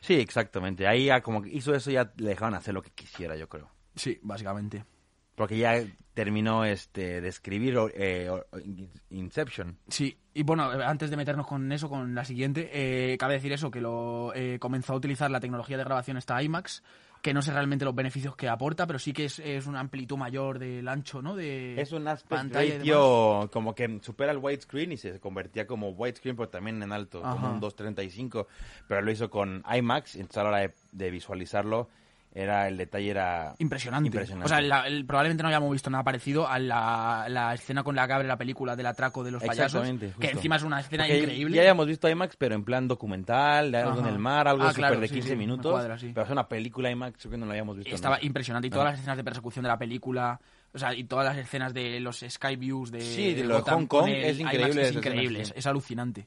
[0.00, 3.36] sí exactamente ahí ya como que hizo eso ya le dejaron hacer lo que quisiera
[3.36, 4.84] yo creo Sí, básicamente.
[5.34, 5.82] Porque ya
[6.14, 8.30] terminó este de escribir eh,
[9.10, 9.78] Inception.
[9.88, 13.52] Sí, y bueno, eh, antes de meternos con eso, con la siguiente, eh, cabe decir
[13.52, 16.82] eso, que lo eh, comenzó a utilizar la tecnología de grabación esta IMAX,
[17.24, 20.18] que no sé realmente los beneficios que aporta, pero sí que es, es una amplitud
[20.18, 21.34] mayor del ancho, ¿no?
[21.34, 26.36] De Es un aspect ratio como que supera el widescreen y se convertía como widescreen,
[26.36, 27.50] pero también en alto, como Ajá.
[27.52, 28.46] un 235.
[28.86, 31.88] Pero lo hizo con IMAX, entonces a la hora de, de visualizarlo
[32.36, 34.08] era el detalle era Impresionante.
[34.08, 34.46] impresionante.
[34.46, 37.94] O sea, la- el- probablemente no hayamos visto nada parecido a la, la escena con
[37.94, 39.86] la que abre la película del atraco de los payasos.
[40.18, 41.54] Que encima es una escena Porque increíble.
[41.54, 44.00] Ya habíamos visto IMAX, pero en plan documental, de algo Ajá.
[44.00, 45.70] en el mar, algo Ah, claro, de sí, 15 sí, me minutos.
[45.70, 46.10] cuadra, sí.
[46.12, 47.94] Pero es una película IMAX, creo que no la habíamos visto.
[47.94, 48.66] Estaba impresionante.
[48.66, 50.40] Y todas las escenas de persecución de la película,
[50.72, 54.08] o sea, y todas las escenas de los Sky Views de, Sí, de Hong Kong
[54.08, 56.26] es IMAX increíble Es increíble, es alucinante.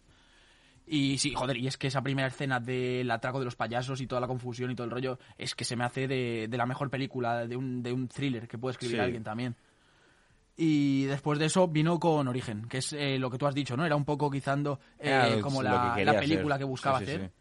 [0.89, 4.07] Y sí, joder, y es que esa primera escena del atraco de los payasos y
[4.07, 6.65] toda la confusión y todo el rollo, es que se me hace de, de la
[6.65, 9.01] mejor película, de un, de un thriller que puede escribir Sí.
[9.01, 9.55] alguien también.
[10.55, 13.77] Y después de eso vino con Origen, que es eh, lo que tú has dicho,
[13.77, 13.85] ¿no?
[13.85, 16.59] Era un poco quizando eh, como que la, película hacer.
[16.59, 17.31] que buscaba Sí, sí, hacer.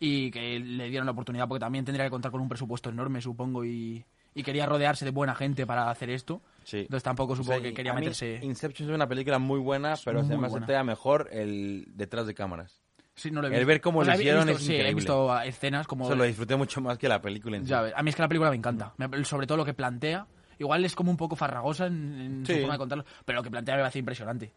[0.00, 3.20] Y que le dieron la oportunidad, porque también tendría que contar con un presupuesto enorme,
[3.20, 4.04] supongo, y,
[4.34, 6.42] y quería rodearse de buena gente para hacer esto.
[6.64, 6.78] Sí.
[6.80, 8.40] Entonces tampoco O supongo sea, que quería a mí meterse...
[8.42, 10.82] Inception es una película muy buena, pero se muy me hace buena.
[10.82, 12.82] mejor el detrás de cámaras.
[13.16, 14.94] Sí, no lo he el ver cómo O sea, lo hicieron visto- es sí, he
[14.94, 16.04] visto escenas como...
[16.06, 17.70] Eso lo disfruté mucho más que la película en sí.
[17.70, 18.92] Ya ves, a mí es que la película me encanta.
[18.98, 20.26] Me- sobre todo lo que plantea.
[20.58, 22.52] Igual es como un poco farragosa en, en Sí.
[22.54, 24.52] su forma de contarlo, pero lo que plantea me parece impresionante.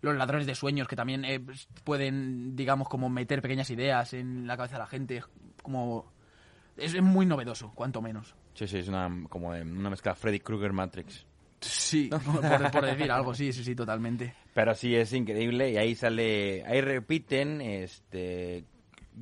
[0.00, 1.40] Los ladrones de sueños que también eh,
[1.84, 5.22] pueden, digamos, como meter pequeñas ideas en la cabeza de la gente.
[5.62, 6.10] Como...
[6.76, 8.34] Es, es muy novedoso, cuanto menos.
[8.54, 11.26] Sí, sí, es una, como una mezcla Freddy Krueger Matrix.
[11.60, 14.34] Sí, por, por decir algo, sí, sí, sí, totalmente.
[14.54, 15.70] Pero sí, es increíble.
[15.70, 18.64] Y ahí sale, ahí repiten, este,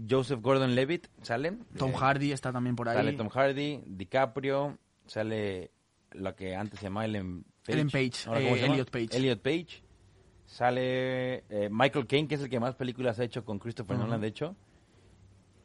[0.08, 1.58] Joseph Gordon-Levitt, sale.
[1.78, 2.96] Tom Eh, Hardy está también por ahí.
[2.96, 5.70] Sale Tom Hardy, DiCaprio, sale
[6.12, 7.72] lo que antes se llamaba Ellen Page.
[7.72, 8.72] Ellen Page, Ahora, ¿cómo eh, llama?
[8.74, 9.08] Elliot Page.
[9.16, 9.82] Elliot Page.
[10.46, 13.98] Sale eh, Michael Caine, que es el que más películas ha hecho con Christopher.
[13.98, 14.56] Nolan, de hecho.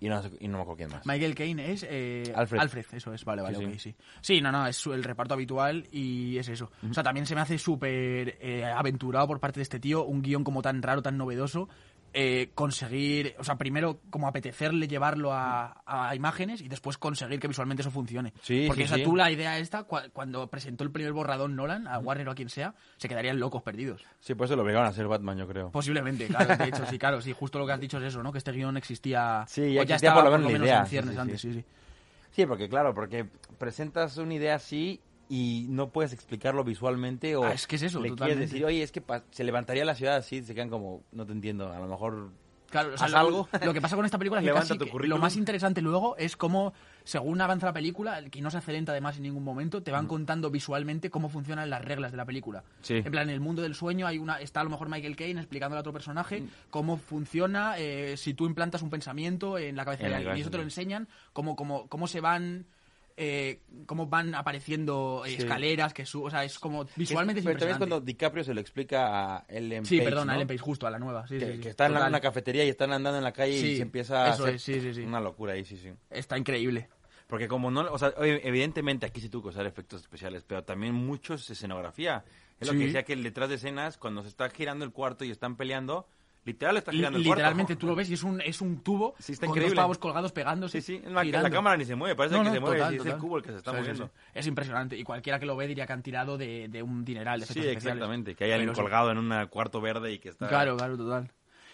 [0.02, 1.06] Y no, y no me acuerdo quién más.
[1.06, 2.86] Michael Caine es eh, Alfred.
[2.92, 3.80] eso es, vale, vale, Sí, ok, sí.
[3.80, 3.96] sí.
[4.20, 6.72] Sí, no, no, es su- el reparto habitual y es eso.
[6.90, 10.24] O sea, también se me hace súper eh, aventurado por parte de este tío, un
[10.24, 11.70] guion como tan raro, tan novedoso,
[12.14, 17.48] eh, conseguir, o sea, primero como apetecerle llevarlo a, a imágenes y después conseguir que
[17.48, 18.34] visualmente eso funcione.
[18.42, 19.04] Sí, Porque sí, sí.
[19.04, 22.36] tú la idea esta, cua- cuando presentó el primer borrador Nolan, a Warner o a
[22.36, 24.04] quien sea, se quedarían locos perdidos.
[24.20, 25.72] Sí, por eso lo obligaron a hacer Batman, yo creo.
[25.72, 28.32] Posiblemente, claro, de hecho, sí, claro, sí, justo lo que has dicho es eso, ¿no?
[28.32, 30.88] Que este guion existía, Sí, ya o ya existía estaba por lo menos idea, en
[30.88, 31.22] ciernes sí, sí.
[31.22, 31.66] antes, sí, sí.
[32.34, 33.26] Sí, porque claro, porque
[33.58, 35.00] presentas una idea así
[35.34, 38.36] y no puedes explicarlo visualmente o Ah, es que es eso, le totalmente.
[38.36, 41.32] quieres decir, oye, es que se levantaría la ciudad así, se quedan como, no te
[41.32, 42.32] entiendo, a lo mejor...
[42.70, 43.50] Claro, o sea, lo, algo.
[43.66, 46.38] lo que pasa con esta película es que, casi que lo más interesante luego es
[46.38, 49.92] cómo, según avanza la película, que no se hace lenta además en ningún momento, te
[49.92, 52.64] van contando visualmente cómo funcionan las reglas de la película.
[52.82, 52.96] Sí.
[52.96, 55.40] En plan, en el mundo del sueño hay una está a lo mejor Michael Caine
[55.42, 55.96] explicándole a otro Mm.
[55.96, 60.38] personaje cómo funciona eh, si tú implantas un pensamiento en la cabeza En de alguien.
[60.38, 62.66] Y eso te lo enseñan, cómo, cómo, cómo se van...
[63.24, 65.36] eh, cómo van apareciendo eh, Sí.
[65.44, 68.56] escaleras que su, o sea es como visualmente es, Pero también es cuando DiCaprio se
[68.56, 70.38] lo explica a Ellen sí Page, perdón a ¿no?
[70.40, 72.70] Ellen Page justo a la nueva sí, que, sí, sí, que en una cafetería y
[72.70, 74.94] están andando en la calle y Sí, se empieza a eso hacer es, sí, sí,
[74.96, 75.02] sí.
[75.02, 75.92] una locura ahí, sí, sí.
[76.10, 76.90] está increíble
[77.28, 80.94] Porque como no, o sea, evidentemente aquí sí tuvo que usar efectos especiales, pero también
[80.96, 82.26] mucho es escenografía.
[82.60, 82.80] Es lo Sí.
[82.80, 85.56] que decía que el detrás de escenas, cuando se está girando el cuarto y están
[85.56, 86.08] peleando,
[86.44, 87.80] literal está girando el Literalmente cuarto.
[87.82, 89.76] tú lo ves y es un, es un tubo Sí, está con increíble.
[89.76, 90.82] dos pavos colgados pegándose.
[90.82, 93.18] Sí, sí, la, cámara ni se mueve, parece No, que se mueve, total, es el
[93.18, 94.06] cubo el que se está moviendo.
[94.08, 94.12] sí.
[94.34, 97.40] Es impresionante y cualquiera que lo ve diría que han tirado de, de un dineral
[97.40, 97.78] de Sí, especiales.
[97.84, 100.48] exactamente, que hay alguien colgado en un cuarto verde y que está...
[100.48, 101.32] Claro, claro, total.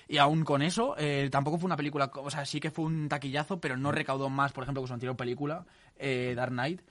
[0.10, 3.10] Y aún con eso, eh, tampoco fue una película, o sea, sí que fue un
[3.10, 5.66] taquillazo, pero no recaudó más, por ejemplo, que su anterior película,
[6.00, 6.82] eh, Dark Knight.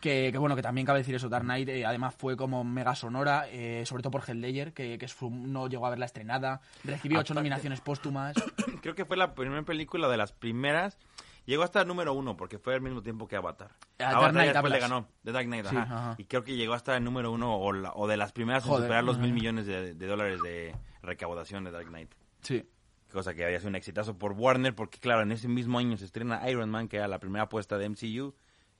[0.00, 2.94] Que, que bueno, que también cabe decir eso, Dark Knight eh, además fue como mega
[2.94, 7.20] sonora, eh, sobre todo por Ledger, que, que su- no llegó a verla estrenada, recibió
[7.20, 8.34] ocho nominaciones póstumas.
[8.82, 10.98] Creo que fue la primera película de las primeras.
[11.46, 13.70] Llegó hasta el número uno, porque fue al mismo tiempo que Avatar.
[13.98, 15.96] Ah, Avatar Knight después le ganó, The Dark Knight, Sí, ajá.
[16.10, 16.14] ajá.
[16.18, 18.68] Y creo que llegó hasta el número uno o, la- o de las primeras en
[18.70, 22.10] Joder, superar los mil millones de, de dólares de recaudación de Dark Knight.
[22.42, 22.64] Sí.
[23.10, 26.04] Cosa que había sido un exitazo por Warner, porque claro, en ese mismo año se
[26.04, 28.34] estrena Iron Man, que era la primera apuesta de MCU,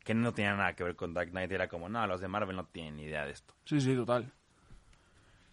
[0.04, 1.52] que no tenía nada que ver con Dark Knight.
[1.52, 3.54] Era como, no, los de Marvel no tienen ni idea de esto.
[3.64, 4.32] Sí, sí, total.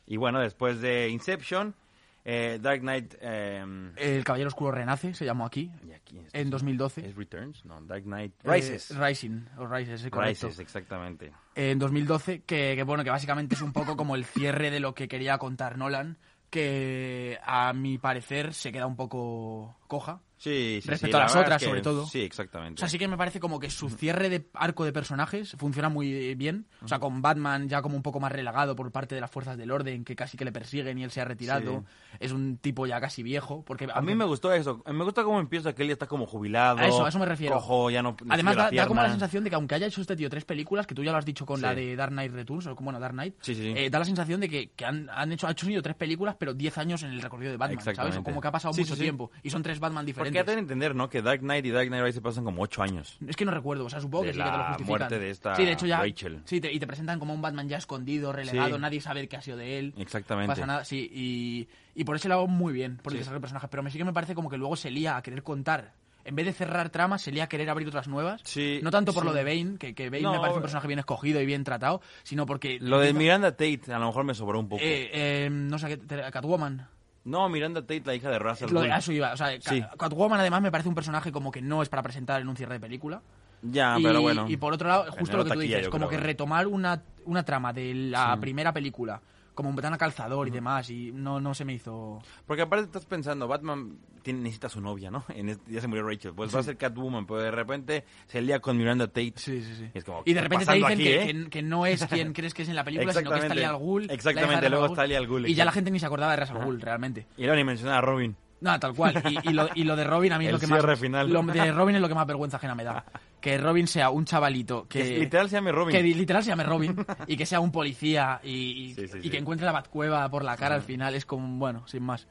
[0.06, 1.76] Y bueno, después de Inception,
[2.24, 3.16] eh, Dark Knight...
[3.20, 6.52] eh, El Caballero Oscuro Renace se llamó aquí, y aquí está, en sí.
[6.52, 7.10] 2012.
[7.10, 7.66] ¿Es Returns?
[7.66, 8.98] No, Dark Knight Eh, Rises.
[8.98, 10.48] Rising, o Rises, sí, correcto.
[10.48, 11.34] Rises, exactamente.
[11.56, 14.94] en 2012, que, que, bueno, que básicamente es un poco como el cierre de lo
[14.96, 16.18] que quería contar Nolan,
[16.50, 20.22] que a mi parecer se queda un poco coja.
[20.38, 22.06] Sí, sí, Respecto sí, a la las otras, es que- sobre todo.
[22.06, 22.80] Sí, exactamente.
[22.80, 25.90] O sea, sí que me parece como que su cierre de arco de personajes funciona
[25.90, 26.68] muy bien.
[26.84, 29.58] O sea, con Batman ya como un poco más relegado por parte de las fuerzas
[29.58, 31.84] del orden, que casi que le persiguen y él se ha retirado.
[32.20, 33.64] Es un tipo ya casi viejo.
[33.66, 34.84] Porque A mí me gustó eso.
[34.86, 36.80] Me gusta cómo empieza que él ya está como jubilado.
[36.80, 37.56] A eso, a eso me refiero.
[37.56, 40.16] Cojo, ya no le Además, da, como la sensación de que aunque haya hecho este
[40.16, 41.64] tío tres películas, que tú ya lo has dicho con Sí.
[41.64, 44.50] la de Dark Knight Returns, o como bueno, Dark Knight, eh, da la sensación de
[44.50, 47.52] que, que han, han hecho, ha hecho tres películas, pero diez años en el recorrido
[47.52, 48.18] de Batman, ¿sabes?
[48.18, 49.32] O como que ha pasado mucho tiempo.
[49.44, 50.27] Y son tres Batman diferentes.
[50.34, 51.10] Porque de entender, ¿no?
[51.10, 53.18] Que Dark Knight y Dark Knight Rises pasan como ocho años.
[53.28, 54.88] Es que no recuerdo, o sea, supongo De que sí que te lo la justifican.
[55.00, 56.42] muerte de esta sí, de hecho ya, Rachel.
[56.46, 58.82] Sí, te- y te presentan como un Batman ya escondido, relegado, Sí.
[58.82, 59.94] nadie sabe qué ha sido de él.
[59.98, 60.48] Exactamente.
[60.54, 61.68] Pasa nada, sí, y,
[62.00, 63.68] y por ese lado muy bien, por el desarrollo del personaje.
[63.70, 65.94] Pero me sí que me parece como que luego se lía a querer contar.
[66.26, 68.42] En vez de cerrar tramas, se lía a querer abrir otras nuevas.
[68.44, 69.30] Sí, no tanto por sí.
[69.30, 71.64] lo de Bane, que, que Bane No, me parece un personaje bien escogido y bien
[71.64, 72.80] tratado, sino porque...
[72.82, 74.82] Lo de Miranda Tate a lo mejor me sobró un poco.
[74.84, 75.98] eh, eh, no sé,
[76.32, 76.86] Catwoman.
[77.28, 79.34] No, Miranda Tate, la hija de Russell Lo a eso iba.
[79.34, 79.84] O sea, Sí.
[80.00, 82.76] Catwoman además me parece un personaje como que no es para presentar en un cierre
[82.76, 83.22] de película.
[83.62, 84.46] Ya, y, pero bueno.
[84.48, 87.44] y por otro lado, justo lo que tú dices, como creo, que retomar una, una
[87.44, 88.40] trama de la Sí.
[88.42, 89.20] primera película,
[89.58, 92.22] como un tan calzador y demás, y no, no se me hizo...
[92.46, 95.26] Porque aparte estás pensando, Batman tiene, necesita su novia, ¿no?
[95.30, 96.34] En este- ya se murió Rachel.
[96.34, 99.34] Pues va a ser Catwoman, pero de repente se lía con Miranda Tate.
[99.36, 99.90] Sí, sí, sí.
[99.94, 101.44] Y, es como, Y de ¿qué repente está te dicen aquí, que, eh?
[101.44, 103.48] que- que no es quien crees que es en la película, sino que es.
[103.48, 104.08] Talia al Ghul.
[104.12, 106.52] Exactamente, luego es Talia al Ghul, Y ya la gente ni se acordaba de Ra's
[106.52, 107.26] al Ghul, realmente.
[107.36, 108.36] Y luego ni menciona a Robin.
[108.60, 109.22] No, tal cual.
[109.30, 111.00] Y, y lo, y lo de Robin a mí es lo que más...
[111.00, 111.30] final.
[111.32, 113.06] Lo de Robin es lo que más vergüenza ajena me da.
[113.40, 115.00] Que Robin sea un chavalito que...
[115.04, 115.96] Que literal se llame Robin.
[115.96, 116.96] Que literal se llame Robin
[117.28, 119.30] y que sea un policía y, y- Sí, sí, y sí.
[119.30, 122.28] que encuentre la batcueva por la cara al final es como, bueno, sin más.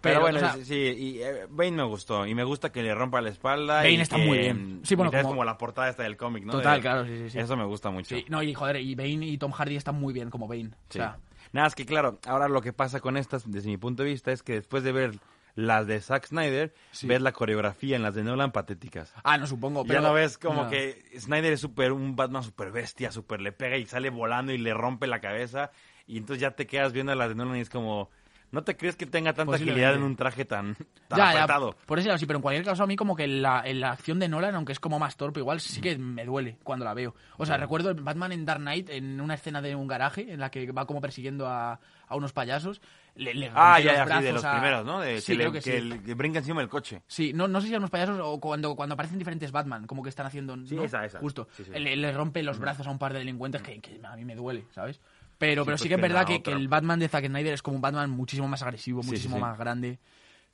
[0.00, 2.26] Pero, bueno, o sea, sí, y eh, Bane me gustó.
[2.26, 3.76] Y me gusta que le rompa la espalda.
[3.76, 4.80] Bane y está que, muy bien.
[4.82, 6.52] Sí, bueno, como- como la portada esta del cómic, ¿no?
[6.54, 7.38] Total, De- claro, sí, sí, sí.
[7.38, 8.16] Eso me gusta mucho.
[8.16, 10.70] sí, no, y joder, y Bane y Tom Hardy están muy bien como Bane.
[10.88, 10.98] Sí.
[10.98, 11.18] O sea,
[11.52, 14.32] Nada, es que claro, ahora lo que pasa con estas, desde mi punto de vista,
[14.32, 15.12] es que después de ver
[15.54, 17.06] las de Zack Snyder, Sí.
[17.06, 19.12] ves la coreografía en las de Nolan patéticas.
[19.24, 20.00] ah, no supongo, ya pero...
[20.02, 20.70] no ves como no.
[20.70, 24.58] que Snyder es super, un Batman super bestia, super le pega y sale volando y
[24.58, 25.70] le rompe la cabeza.
[26.06, 28.10] Y entonces ya te quedas viendo las de Nolan y es como,
[28.50, 30.74] ¿no te crees que tenga tanta agilidad en un traje tan,
[31.08, 31.76] tan Ya, ya, apretado?
[31.86, 34.18] por eso sí, pero en cualquier caso a mí como que la, en la acción
[34.18, 37.14] de Nolan, aunque es como más torpe, igual sí que me duele cuando la veo.
[37.38, 40.50] O sea, recuerdo Batman en Dark Knight en una escena de un garaje en la
[40.50, 42.80] que va como persiguiendo a, a unos payasos.
[43.14, 45.00] Le, le Ah, ya, los ya, sí, de brazos los a- primeros, ¿no?
[45.00, 45.98] De, Sí, que, le- creo que, que sí.
[46.04, 47.02] que brinca encima del coche.
[47.06, 50.02] Sí, no, no sé si a unos payasos o cuando, cuando aparecen diferentes Batman, como
[50.02, 50.56] que están haciendo...
[50.66, 50.84] Sí, ¿no?
[50.84, 51.18] esa, esa.
[51.18, 51.46] Justo.
[51.56, 51.64] Sí.
[51.72, 54.34] Le, le rompe los brazos a un par de delincuentes que, que a mí me
[54.34, 54.98] duele, ¿sabes?
[55.38, 57.62] Pero, Sí, pero pues sí que es verdad que, el Batman de Zack Snyder es
[57.62, 59.98] como un Batman muchísimo más agresivo, muchísimo más grande.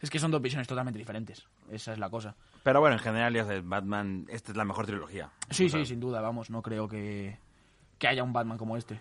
[0.01, 1.47] Es que son dos visiones totalmente diferentes.
[1.71, 2.35] Esa es la cosa.
[2.63, 5.31] Pero bueno, en general, ya sabes, Batman, esta es la mejor trilogía.
[5.51, 6.51] Sí, sí, sin duda, vamos.
[6.51, 7.37] No creo que,
[7.99, 9.01] que haya un Batman como este.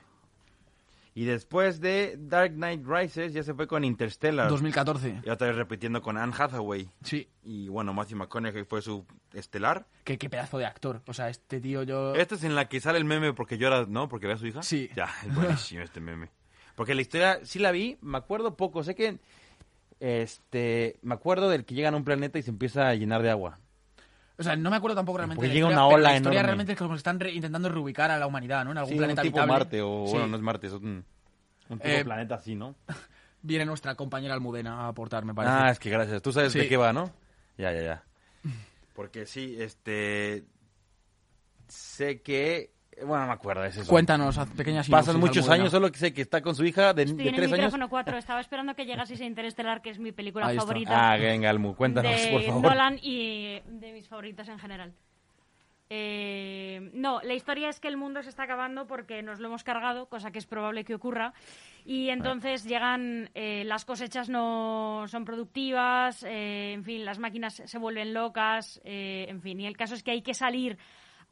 [1.18, 4.50] Y después de Dark Knight Rises ya se fue con Interstellar.
[4.50, 5.22] 2014.
[5.26, 6.92] Y otra vez repitiendo con Anne Hathaway.
[7.02, 7.28] Sí.
[7.44, 9.04] Y bueno, Matthew McConaughey fue su
[9.34, 9.88] estelar.
[10.04, 11.02] Qué, qué pedazo de actor.
[11.08, 12.14] O sea, este tío yo...
[12.14, 14.08] Esta es en la que sale el meme porque llora, ¿no?
[14.08, 14.62] Porque ve a su hija.
[14.62, 14.92] Sí.
[14.96, 16.30] Ya, es buenísimo este meme.
[16.76, 18.84] Porque la historia sí la vi, me acuerdo poco.
[18.84, 19.18] Sé que
[20.00, 23.32] este me acuerdo del que llegan a un planeta y se empieza a llenar de
[23.32, 23.58] agua.
[24.40, 26.16] O sea, no me acuerdo tampoco realmente Porque de la llega historia, una ola la
[26.18, 26.48] historia enorme.
[26.48, 28.72] realmente es como que están re- intentando reubicar a la humanidad, ¿no?
[28.72, 29.60] En algún Sí, un planeta tipo habitable.
[29.60, 30.12] Marte o Sí.
[30.12, 31.06] bueno, no es Marte, es un,
[31.70, 32.76] un tipo Eh, planeta así, ¿no?
[33.42, 35.56] Viene nuestra compañera Almudena a aportar, me parece.
[35.56, 36.22] Ah, es que gracias.
[36.22, 36.60] Tú sabes Sí.
[36.60, 37.12] de qué va, ¿no?
[37.58, 38.04] Ya, ya, ya.
[38.96, 40.44] Porque sí, este
[41.68, 42.72] sé que
[43.06, 43.90] bueno, no me acuerdo, es eso.
[43.90, 47.18] Cuéntanos, pequeñas Pasan muchos años, solo que sé que está con su hija de, Estoy
[47.18, 47.66] de en el tres años.
[47.66, 50.68] micrófono 4, estaba esperando que llegaseis a Interestelar, que es mi película Ahí está.
[50.68, 52.64] favorita Ah, venga, Almu, cuéntanos, de por favor.
[52.64, 54.94] Nolan y de mis favoritas en general.
[55.90, 59.64] Eh, no, la historia es que el mundo se está acabando porque nos lo hemos
[59.64, 61.34] cargado, cosa que es probable que ocurra.
[61.86, 67.78] Y entonces llegan, eh, las cosechas no son productivas, eh, en fin, las máquinas se
[67.78, 69.62] vuelven locas, eh, en fin.
[69.62, 70.78] Y el caso es que hay que salir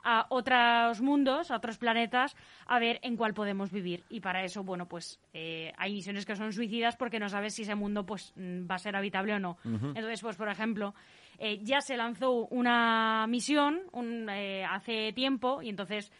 [0.05, 2.37] a otros mundos, a otros planetas,
[2.67, 4.05] a ver en cuál podemos vivir.
[4.09, 7.63] Y para eso, bueno, pues eh, hay misiones que son suicidas porque no sabes si
[7.63, 9.57] ese mundo pues mm, va a ser habitable o no.
[9.65, 10.93] Entonces, pues por ejemplo,
[11.39, 16.11] eh, ya se lanzó una misión un, eh, hace tiempo y entonces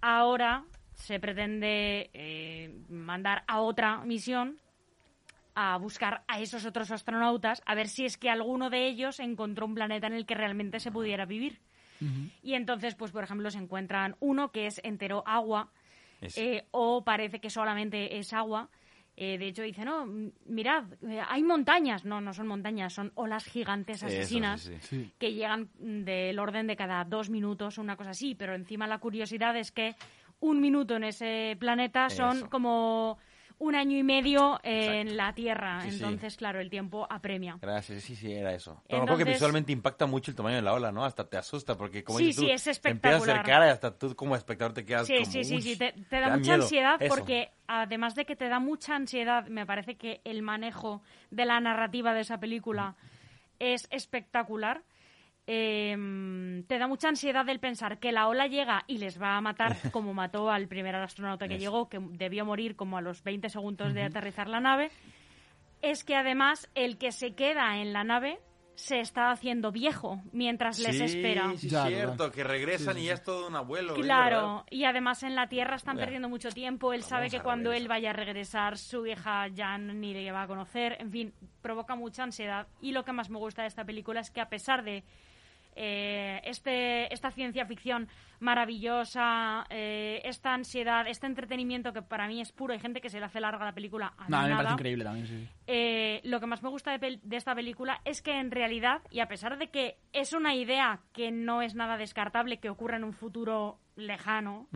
[0.00, 4.56] ahora se pretende eh, mandar a otra misión
[5.54, 9.66] a buscar a esos otros astronautas a ver si es que alguno de ellos encontró
[9.66, 11.60] un planeta en el que realmente se pudiera vivir.
[12.42, 15.70] Y entonces, pues por ejemplo, se encuentran uno que es entero agua
[16.36, 18.68] eh, o parece que solamente es agua.
[19.16, 20.06] Eh, de hecho, dice, no,
[20.46, 22.04] mirad, eh, hay montañas.
[22.04, 25.12] No, no son montañas, son olas gigantes Eso, sí, asesinas sí.
[25.18, 28.34] Que llegan mm, del orden de cada dos minutos, una cosa así.
[28.34, 29.94] Pero encima la curiosidad es que
[30.40, 32.50] un minuto en ese planeta son Eso.
[32.50, 33.18] como
[33.64, 35.80] un año y medio en la Tierra.
[35.82, 35.94] Sí, sí.
[35.94, 37.56] Entonces, claro, el tiempo apremia.
[37.60, 38.82] Gracias, sí, sí, era eso.
[38.88, 41.04] Pero que visualmente impacta mucho el tamaño de la ola, ¿no?
[41.04, 43.96] Hasta te asusta, porque como Sí, dices tú, es te empieza a acercar y hasta
[43.98, 45.30] tú como espectador te quedas Sí, como...
[45.30, 46.62] sí, sí, "Uy, sí, te, te te da da mucha miedo".
[46.64, 47.14] ansiedad Eso.
[47.14, 51.58] porque además de que te da mucha ansiedad, me parece que el manejo de la
[51.60, 52.96] narrativa de esa película
[53.58, 54.82] es espectacular.
[55.46, 59.40] Eh, te da mucha ansiedad el pensar que la ola llega y les va a
[59.40, 63.48] matar como mató al primer astronauta que llegó, que debió morir como a los 20
[63.50, 64.90] segundos de aterrizar la nave.
[65.82, 68.38] Es que además el que se queda en la nave
[68.74, 71.52] se está haciendo viejo mientras les espera.
[71.56, 73.92] Sí, Ya, es cierto, que regresan y ya es todo un abuelo.
[73.92, 74.04] verdad.
[74.04, 76.02] Claro, y además en la Tierra están Ya.
[76.04, 76.92] perdiendo mucho tiempo.
[76.92, 77.82] Él sabe que cuando regresar.
[77.82, 80.96] él vaya a regresar, su hija ya ni le va a conocer.
[80.98, 82.66] En fin, provoca mucha ansiedad.
[82.80, 85.04] Y lo que más me gusta de esta película es que a pesar de
[85.74, 88.08] eh, este, esta ciencia ficción
[88.40, 93.18] maravillosa, eh, esta ansiedad, este entretenimiento que para mí es puro, hay gente que se
[93.18, 94.12] le hace larga la película.
[94.18, 95.48] A No, me parece increíble también, sí.
[95.66, 99.28] Eh, lo que más me gusta de esta película es que en realidad, y a
[99.28, 103.12] pesar de que es una idea que no es nada descartable que ocurra en un
[103.12, 104.68] futuro lejano,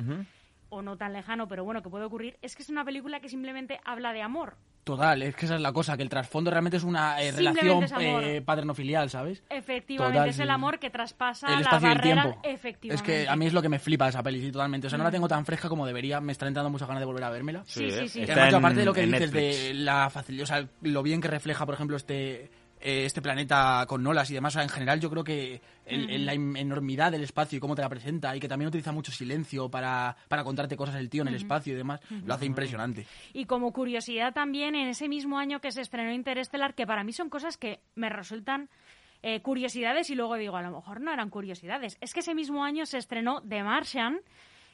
[0.71, 3.29] o no tan lejano, pero bueno, que puede ocurrir, es que es una película que
[3.29, 4.57] simplemente habla de amor.
[4.89, 7.85] Total, es que esa es la cosa, que el trasfondo realmente es una eh, relación
[8.01, 9.43] eh, paterno-filial, ¿sabes?
[9.51, 12.23] Efectivamente, Total, es el amor que traspasa el la espacio y el barrera.
[12.23, 12.41] tiempo.
[12.43, 12.95] Efectivamente.
[12.95, 14.87] Es que a mí es lo que me flipa esa peli, sí, totalmente.
[14.87, 17.07] O sea, no la tengo tan fresca como debería, me están entrando muchas ganas de
[17.07, 17.65] volver a vérmela.
[17.67, 18.09] Sí, sí, ¿eh?
[18.09, 18.21] sí.
[18.23, 19.63] Está además, en- aparte de lo que dices Netflix.
[19.69, 23.85] de la facilidad, o sea, lo bien que refleja, por ejemplo, este eh, este planeta
[23.89, 27.11] con Nolas y demás, o sea, en general yo creo que el- el- la enormidad
[27.13, 30.45] del espacio y cómo te la presenta y que también utiliza mucho silencio para, para
[30.45, 33.07] contarte cosas el tío en el espacio y demás, lo hace impresionante.
[33.33, 37.13] Y como curiosidad también, en ese mismo año que se estrenó Interestelar, que para mí
[37.13, 38.69] son cosas que me resultan
[39.23, 41.99] eh, curiosidades y luego digo, a lo mejor no eran curiosidades.
[42.01, 44.21] Es que ese mismo año se estrenó The Martian.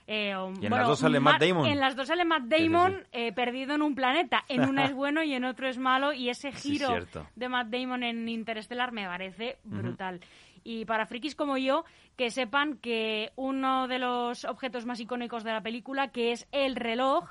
[0.06, 1.66] Eh, o- Y en las dos sale Matt Damon.
[1.66, 2.62] En las dos sale Matt sí, sí.
[2.68, 4.44] Damon eh, perdido en un planeta.
[4.48, 6.12] En una es bueno y en otro es malo.
[6.12, 6.94] Y ese giro
[7.36, 10.20] de Matt Damon en Interestelar me parece brutal.
[10.62, 11.84] Y para frikis como yo,
[12.16, 16.74] que sepan que uno de los objetos más icónicos de la película, que es el
[16.76, 17.28] reloj,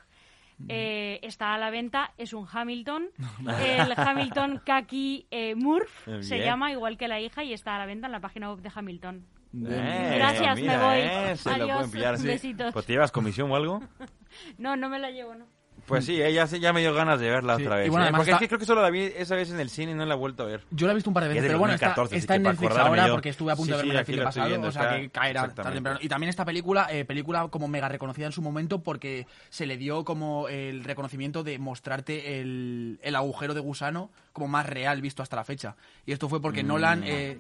[0.70, 3.08] eh, está a la venta, es un Hamilton,
[3.60, 6.24] el Hamilton Kaki eh, Murph, Bien.
[6.24, 8.62] se llama igual que la hija y está a la venta en la página web
[8.62, 9.26] de Hamilton.
[9.56, 10.98] Eh, Gracias, mira, me voy.
[11.00, 12.26] eh, se lo Adiós, pueden pillar, sí.
[12.28, 12.74] besitos.
[12.74, 13.82] Pues te llevas comisión o algo.
[14.58, 15.46] No, no me la llevo, ¿no?
[15.86, 17.64] Pues sí, ella ya me dio ganas de verla Sí.
[17.64, 17.86] otra vez.
[17.88, 18.10] Y bueno, ¿eh?
[18.10, 19.96] Porque está- es que creo que solo la vi esa vez en el cine y
[19.96, 20.62] no la he vuelto a ver.
[20.72, 22.38] Yo la he visto un par de Es veces, pero bueno, está, 2014, está así
[22.38, 23.14] en Netflix ahora yo.
[23.14, 24.96] porque estuve a punto Sí, de verme sí, el fin pasado, viendo, o sea está-
[25.02, 26.00] que caerá tarde temprano.
[26.02, 29.78] Y también esta película, eh, película como mega reconocida en su momento porque se le
[29.78, 35.22] dio como el reconocimiento de mostrarte el, el agujero de gusano como más real visto
[35.22, 35.76] hasta la fecha.
[36.08, 36.68] Y esto fue porque Mm.
[36.68, 37.04] Nolan...
[37.06, 37.40] eh,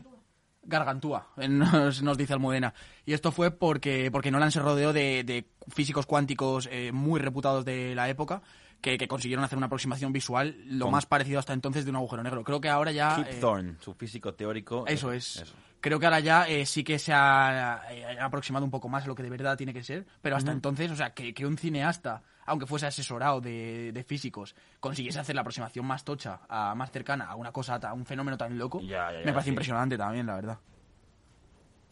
[0.65, 2.73] Gargantúa, eh, nos, nos dice Almudena.
[3.06, 7.65] Y esto fue porque, porque Nolan se rodeó de, de físicos cuánticos eh, muy reputados
[7.65, 8.41] de la época
[8.82, 11.95] que, que consiguieron hacer una aproximación visual lo Con- más parecido hasta entonces de un
[11.97, 12.43] agujero negro.
[12.43, 13.15] Creo que ahora ya...
[13.15, 14.86] Kip eh, Thorne, su físico teórico.
[14.88, 15.38] eso es.
[15.38, 15.54] Eso.
[15.80, 19.08] Creo que ahora ya eh, sí que se ha eh, aproximado un poco más a
[19.08, 21.58] lo que de verdad tiene que ser, pero hasta entonces, o sea, que, que un
[21.58, 26.91] cineasta, aunque fuese asesorado de, de físicos, consiguiese hacer la aproximación más tocha, a, más
[26.91, 29.49] cercana a una cosa, a un fenómeno tan loco, Ya, ya, ya, me parece sí.
[29.49, 30.58] impresionante también, la verdad.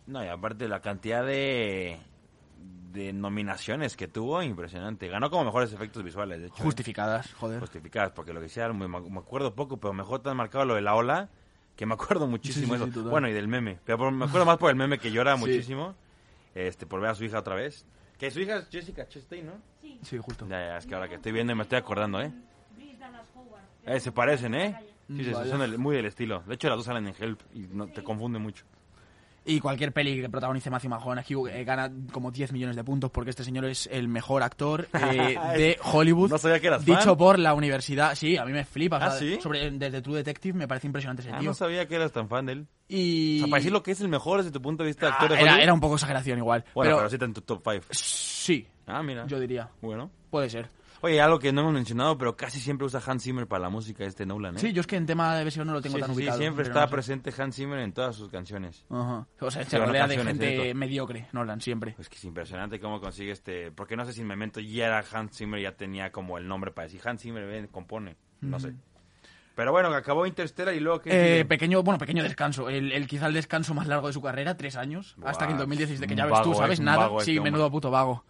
[0.08, 2.00] No, y aparte la cantidad de,
[2.92, 5.08] de nominaciones que tuvo, impresionante.
[5.08, 6.58] Ganó como mejores efectos visuales, de hecho.
[6.58, 6.66] ¿eh?
[6.66, 7.60] Justificadas, joder.
[7.60, 10.82] Justificadas, porque lo que hicieron, me, me acuerdo poco, pero mejor tan marcado lo de
[10.82, 11.30] la ola,
[11.76, 13.10] que me acuerdo muchísimo Sí, sí, sí, eso.
[13.10, 13.80] bueno, y del meme.
[13.86, 15.96] Pero por- me acuerdo más por el meme que llora muchísimo,
[16.56, 17.86] este por ver a su hija otra vez.
[18.22, 19.54] Que su hija es Jessica Chastain, ¿no?
[20.04, 20.48] Sí, justo.
[20.48, 22.32] Ya, ya, es que ahora que estoy viendo y me estoy acordando, ¿eh?
[23.84, 24.78] Eh, se parecen, ¿eh?
[25.08, 25.50] Sí, sí, Vaya.
[25.50, 26.44] son muy del estilo.
[26.46, 28.64] De hecho, las dos salen en Help y no, te confunde mucho.
[29.44, 33.32] Y cualquier peli que protagonice Matthew McConaughey eh, gana como 10 millones de puntos porque
[33.32, 36.30] este señor es el mejor actor eh, de Hollywood.
[36.30, 37.18] No sabía que eras Dicho fan.
[37.18, 38.14] por la universidad.
[38.14, 38.98] Sí, a mí me flipa.
[38.98, 39.40] o sea, ¿Ah, sí?
[39.42, 41.50] sobre, desde True Detective me parece impresionante ese Ah, tío.
[41.50, 42.68] no sabía que eras tan fan de él.
[42.88, 43.38] Y...
[43.38, 45.12] O sea, para decir lo que es el mejor desde tu punto de vista de
[45.14, 46.64] Ah, actor de era un poco exageración igual.
[46.76, 47.86] Bueno, pero, pero, sí está en tu top 5.
[47.90, 49.26] sí, Ah, mira.
[49.26, 49.70] yo diría.
[49.82, 50.12] Bueno.
[50.30, 50.70] Puede ser.
[51.04, 54.04] Oye, algo que no hemos mencionado, pero casi siempre usa Hans Zimmer para la música
[54.06, 54.60] este Nolan, ¿eh?
[54.60, 56.22] Sí, yo es que en tema de versión no lo tengo Sí, tan sí, sí,
[56.22, 56.38] ubicado.
[56.38, 56.92] siempre pero está no sé.
[56.94, 58.86] presente Hans Zimmer en todas sus canciones.
[58.90, 59.26] Ajá.
[59.40, 61.96] O sea, se Sí, rodea de gente mediocre, Nolan, siempre.
[61.98, 63.72] Es que es impresionante cómo consigue este...
[63.72, 66.70] Porque no sé si en Memento ya era Hans Zimmer, ya tenía como el nombre
[66.72, 68.16] para decir Hans Zimmer, ven, compone.
[68.42, 68.74] No sé.
[69.56, 71.02] Pero bueno, acabó Interstellar y luego...
[71.02, 72.70] ¿qué Eh, pequeño, bueno, pequeño descanso.
[72.70, 75.16] El, el quizá el descanso más largo de su carrera, tres años.
[75.26, 76.80] Hasta que en 2017, que un ya ves vago, tú, es ¿sabes?
[76.80, 76.98] Nada.
[77.00, 77.52] vago Sí, este hombre.
[77.52, 78.24] menudo puto vago.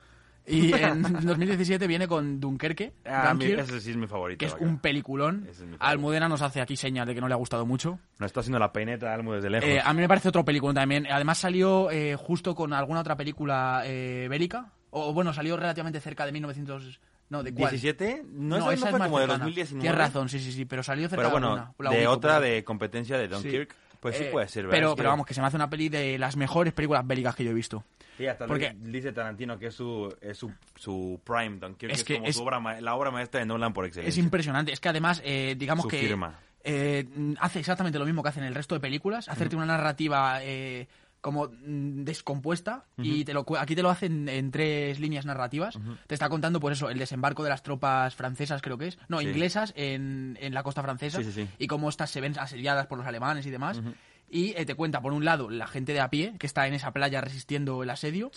[0.48, 4.40] Y en 2017 viene con Dunkerque, Ah, Dunkirk, ese sí es mi favorito.
[4.40, 4.64] que es acá.
[4.64, 5.48] un peliculón.
[5.50, 5.64] Es.
[5.80, 8.00] Almudena nos hace aquí señas de que no le ha gustado mucho.
[8.20, 9.70] Nos está haciendo la peineta de Almo desde lejos.
[9.70, 11.06] Eh, a mí me parece otro película también.
[11.10, 14.72] Además salió eh, justo con alguna otra película eh, bélica.
[14.90, 17.00] O bueno, salió relativamente cerca de 1900...
[17.30, 17.74] No, ¿de cuál?
[17.74, 18.24] ¿17?
[18.26, 19.44] No, esa no esa fue más como de cercana.
[19.46, 19.82] 2019.
[19.82, 20.66] Tienes razón, sí, sí, sí.
[20.66, 21.74] Pero salió cerca Pero de bueno, alguna.
[21.78, 24.78] La de otra de competencia de Dunkirk, pues sí Eh, puede ser, ¿verdad?
[24.78, 27.34] Pero, Es pero vamos, que se me hace una peli de las mejores películas bélicas
[27.36, 27.86] que yo he visto.
[28.18, 32.04] Sí, hasta porque- dice Tarantino que es su, es su, su prime, Dunkirk, Es es,
[32.04, 34.22] que como es- su obra, la obra maestra de Nolan por Es excelencia.
[34.22, 34.74] impresionante.
[34.74, 36.38] Es que además, eh, digamos Su que firma.
[36.64, 37.06] eh,
[37.40, 40.88] hace exactamente lo mismo que hacen el resto de películas, hacerte una narrativa eh,
[41.22, 45.78] como mm, descompuesta y te lo, aquí te lo hacen en tres líneas narrativas.
[46.08, 49.20] Te está contando, pues eso, el desembarco de las tropas francesas, creo que es, no,
[49.20, 49.28] Sí.
[49.28, 51.48] inglesas en, en la costa francesa Sí, sí, sí.
[51.60, 53.82] y cómo estas se ven asediadas por los alemanes y demás.
[54.30, 56.74] y eh, te cuenta, por un lado, la gente de a pie que está en
[56.74, 58.32] esa playa resistiendo el asedio.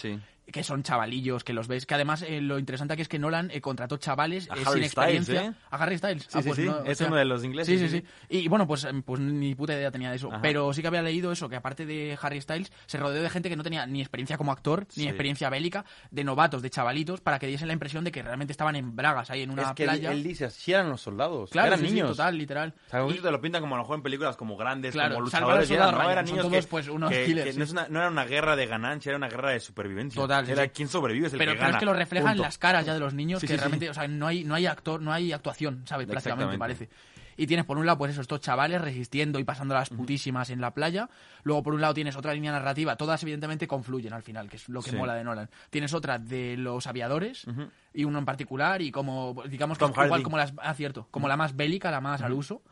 [0.50, 3.50] Que son chavalillos, que los ves, que además eh, lo interesante aquí es que Nolan
[3.50, 5.40] eh, contrató chavales eh, sin experiencia.
[5.40, 5.66] Styles, ¿eh?
[5.70, 6.26] A Harry Styles.
[6.28, 8.04] Sí, sí, sí, es uno de los ingleses, Sí, sí, sí.
[8.28, 10.28] Y bueno, pues, em, pues ni puta idea tenía de eso.
[10.28, 10.42] Ajá.
[10.42, 13.48] Pero sí que había leído eso, que aparte de Harry Styles, se rodeó de gente
[13.48, 17.38] que no tenía ni experiencia como actor, ni experiencia bélica, de novatos, de chavalitos, para
[17.38, 19.84] que diesen la impresión de que realmente estaban en bragas ahí en una es que
[19.84, 20.12] él, playa.
[20.12, 21.50] él dice, así eran los soldados.
[21.50, 22.10] claro, eran niños.
[22.10, 22.74] total, literal.
[22.88, 25.14] O sea, Y- te lo pintan como a lo mejor en películas como grandes, Claro,
[25.14, 25.70] como luchadores.
[25.70, 29.28] eran, no, eran niños todos, que, pues, no, era una guerra de ganancia, era una
[29.28, 30.20] guerra de supervivencia.
[30.20, 30.70] Total, Era sí.
[30.74, 31.76] quién sobrevive, es el pero, que pero gana.
[31.76, 32.42] es que lo reflejan Punto.
[32.42, 34.54] las caras ya de los niños, Sí, que sí, realmente, o sea, no hay, no
[34.54, 36.06] hay actor, no hay actuación, ¿sabes?
[36.06, 36.88] Prácticamente, parece.
[37.36, 40.60] Y tienes por un lado, pues eso, estos chavales resistiendo y pasando las putísimas en
[40.60, 41.08] la playa.
[41.42, 42.94] Luego, por un lado, tienes otra línea narrativa.
[42.94, 45.50] Todas, evidentemente, confluyen al final, que es lo que mola de Nolan.
[45.70, 47.44] Tienes otra de los aviadores
[47.92, 50.22] y uno en particular, y como, digamos que Tom es igual Hardy.
[50.22, 52.62] como las, ah, cierto, como la más bélica, la más al uso.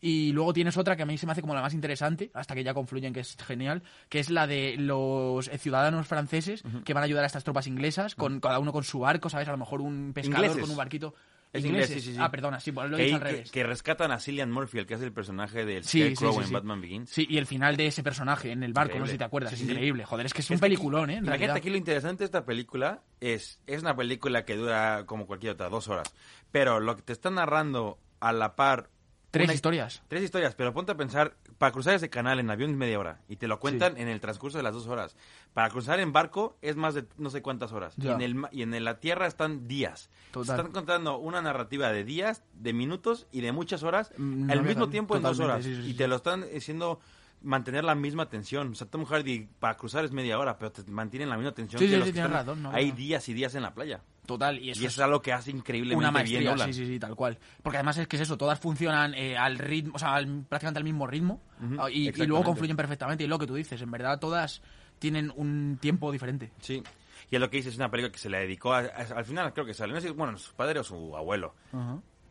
[0.00, 2.54] Y luego tienes otra que a mí se me hace como la más interesante, hasta
[2.54, 7.02] que ya confluyen, que es genial, que es la de los ciudadanos franceses que van
[7.02, 9.48] a ayudar a estas tropas inglesas, con cada uno con su barco, ¿sabes?
[9.48, 10.62] A lo mejor un pescador Ingleses.
[10.62, 11.14] con un barquito.
[11.52, 12.16] Es inglés, sí, sí, sí.
[12.20, 13.50] Ah, perdona, sí, pues lo he dicho al revés.
[13.50, 16.52] que rescatan a Cillian Murphy, el que es el personaje del Scarecrow sí, en sí.
[16.52, 17.10] Batman Begins.
[17.10, 19.52] Sí, y el final de ese personaje en el barco, no sé si te acuerdas,
[19.54, 20.04] es increíble.
[20.04, 21.14] Joder, es que es un peliculón, ¿eh?
[21.14, 21.56] En Imagínate realidad.
[21.56, 25.68] aquí lo interesante de esta película es, es una película que dura como cualquier otra,
[25.68, 26.14] dos horas.
[26.52, 28.88] Pero lo que te está narrando a la par...
[29.30, 30.02] Tres una- historias.
[30.08, 33.20] Tres historias, pero ponte a pensar, para cruzar ese canal en avión es media hora
[33.28, 35.16] y te lo cuentan en el transcurso de las dos horas.
[35.54, 37.94] Para cruzar en barco es más de no sé cuántas horas.
[37.96, 40.10] Y en, el, y en la tierra están días.
[40.32, 40.56] Total.
[40.58, 44.62] Están contando una narrativa de días, de minutos y de muchas horas Mm, no al
[44.62, 45.64] mismo tiempo en dos horas.
[45.64, 47.00] sí, sí, y te lo están haciendo
[47.42, 48.72] mantener la misma tensión.
[48.72, 51.78] O sea, Tom Hardy para cruzar es media hora, pero te mantienen la misma tensión
[51.78, 52.96] Sí, que sí, los sí, que están razón, no, Hay no.
[52.96, 54.00] días y días en la playa.
[54.26, 56.86] Total, y eso y es eso es algo que hace increíblemente una bien sí, sí,
[56.86, 57.38] sí, tal cual.
[57.62, 60.78] Porque además es que es eso, todas funcionan eh, al ritmo, o sea, al- prácticamente
[60.78, 61.40] al mismo ritmo
[61.78, 63.24] ah, y- luego confluyen perfectamente.
[63.24, 64.62] Y lo que tú dices, en verdad todas
[64.98, 66.52] tienen un tiempo diferente.
[66.60, 66.82] Sí.
[67.30, 69.24] Y es lo que dice, es una película que se le dedicó, a- a- al
[69.24, 71.54] final creo que no sé, bueno, su padre o su abuelo.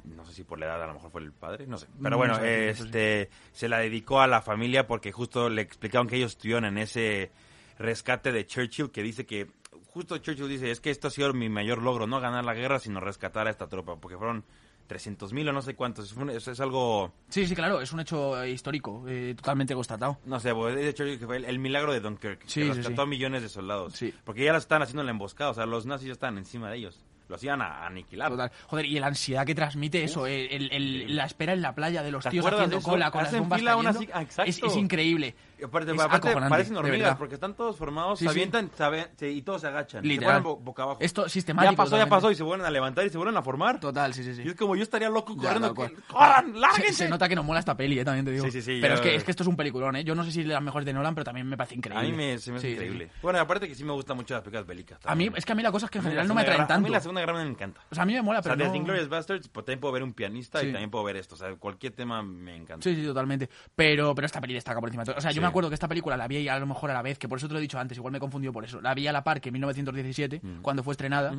[0.03, 1.87] No sé si por la edad a lo mejor fue el padre, no sé.
[1.97, 2.83] Pero No bueno, sé, no sé.
[2.83, 6.77] este, se la dedicó a la familia porque justo le explicaron que ellos estuvieron en
[6.77, 7.31] ese
[7.77, 9.47] rescate de Churchill que dice que,
[9.87, 12.79] justo Churchill dice, es que esto ha sido mi mayor logro, no ganar la guerra,
[12.79, 14.43] sino rescatar a esta tropa, porque fueron
[14.87, 16.11] 300.000 mil o no sé cuántos.
[16.11, 19.75] Es, un- es- es algo, Sí, sí, claro, es un hecho eh, histórico, eh, totalmente
[19.75, 20.17] constatado.
[20.25, 22.73] no sé, pues, dice Churchill que fue el, el milagro de Dunkirk, Sí, que sí,
[22.73, 23.01] rescató sí.
[23.01, 23.93] a millones de soldados.
[23.93, 24.13] Sí.
[24.23, 26.69] Porque ya lo estaban haciendo en la emboscada, o sea, los nazis ya estaban encima
[26.71, 27.05] de ellos.
[27.29, 28.29] Los iban a aniquilar.
[28.31, 28.51] Total.
[28.67, 32.01] Joder, y la ansiedad que transmite eso, eh, el- el- la espera en la playa
[32.03, 35.35] de los ¿Te tíos haciendo cola con las bombas cayendo, ah, es, es increíble.
[35.59, 38.71] Y aparte, Es aparte parecen de hormigas porque están todos formados, Sí, se avientan
[39.17, 40.03] se- y todos se agachan.
[40.03, 40.37] Literal.
[40.37, 40.99] Se ponen boca abajo.
[41.01, 41.71] Esto sistemático.
[41.73, 43.79] ya pasó, ya pasó y se vuelven a levantar y se vuelven a formar.
[43.79, 44.43] Total, sí, sí, sí.
[44.45, 45.73] Y es como yo estaría loco Ya, corriendo.
[45.73, 46.53] que- ¡Corran!
[46.53, 46.93] Se, ¡Lárguense!
[46.93, 48.45] se nota que nos mola esta peli, eh, también te digo.
[48.45, 50.03] Sí, sí, sí, Pero es, que, es que esto es un peliculón, ¿eh?
[50.03, 51.77] Yo no sé si es de las mejores de Nolan, pero también me parece A
[51.77, 52.09] increíble.
[52.09, 53.09] mí me, se me hace increíble.
[53.21, 54.99] Bueno, aparte que sí me gustan mucho las películas bélicas.
[55.05, 56.41] A mí, es que a mí la cosa es que en A general no me
[56.41, 56.93] atraen Guerra- A mí tanto.
[56.93, 57.81] la Segunda Guerra me encanta.
[57.91, 58.81] O sea, a mí me mola, O sea, pero desde no...
[58.81, 61.35] Inglourious Basterds pues, también puedo ver un pianista y también puedo ver esto.
[61.35, 62.83] O sea, cualquier tema me encanta.
[62.83, 63.49] Sí, sí, totalmente.
[63.75, 65.17] Pero, esta peli destaca por encima de todo.
[65.17, 65.48] O sea, yo.
[65.49, 67.37] Me acuerdo que esta película la vi a lo mejor a la vez, que por
[67.37, 68.79] eso te lo he dicho antes, igual me confundió por eso.
[68.81, 70.61] La vi a la par que en 1917, Mm.
[70.61, 71.33] cuando fue estrenada,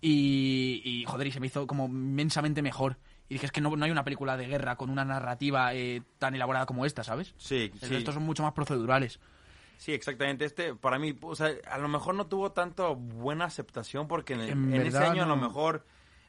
[0.00, 2.96] y, y, joder, y se me hizo como inmensamente mejor.
[3.28, 6.02] Y dije, es que no, no hay una película de guerra con una narrativa eh,
[6.18, 7.34] tan elaborada como esta, ¿sabes?
[7.38, 7.86] Sí, sí.
[7.86, 9.20] resto son mucho más procedurales.
[9.78, 10.44] Sí, exactamente.
[10.44, 14.40] Este, para mí, o sea, a lo mejor no tuvo tanto buena aceptación porque en,
[14.40, 15.42] el- En en ese año a lo no.
[15.42, 15.84] mejor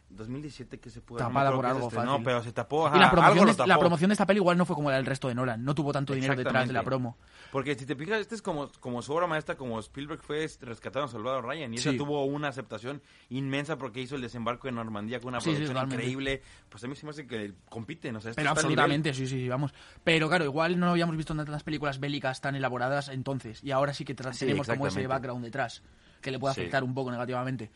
[0.09, 2.23] 2017 que se pudo Tapada por algo No, fácil.
[2.23, 2.87] pero se tapó.
[2.93, 5.05] y la promoción, de, la promoción de esta peli igual no fue como la del
[5.05, 5.63] resto de Nolan.
[5.63, 7.17] No tuvo tanto dinero detrás de la promo.
[7.51, 11.05] Porque si te fijas, este es como, como su obra maestra, como Spielberg fue rescatado
[11.05, 11.73] a Salvador Ryan.
[11.73, 11.97] Y esa Sí.
[11.97, 16.41] tuvo una aceptación inmensa porque hizo el desembarco en Normandía con una Sí, producción increíble.
[16.69, 18.15] Pues a mí se me hace que compiten.
[18.15, 19.73] O sea, Pero absolutamente, sí, sí, vamos.
[20.03, 23.63] Pero claro, igual no habíamos visto tantas películas bélicas tan elaboradas entonces.
[23.63, 25.81] Y ahora sí que tenemos como ese background detrás,
[26.21, 27.71] que le puede afectar un poco negativamente.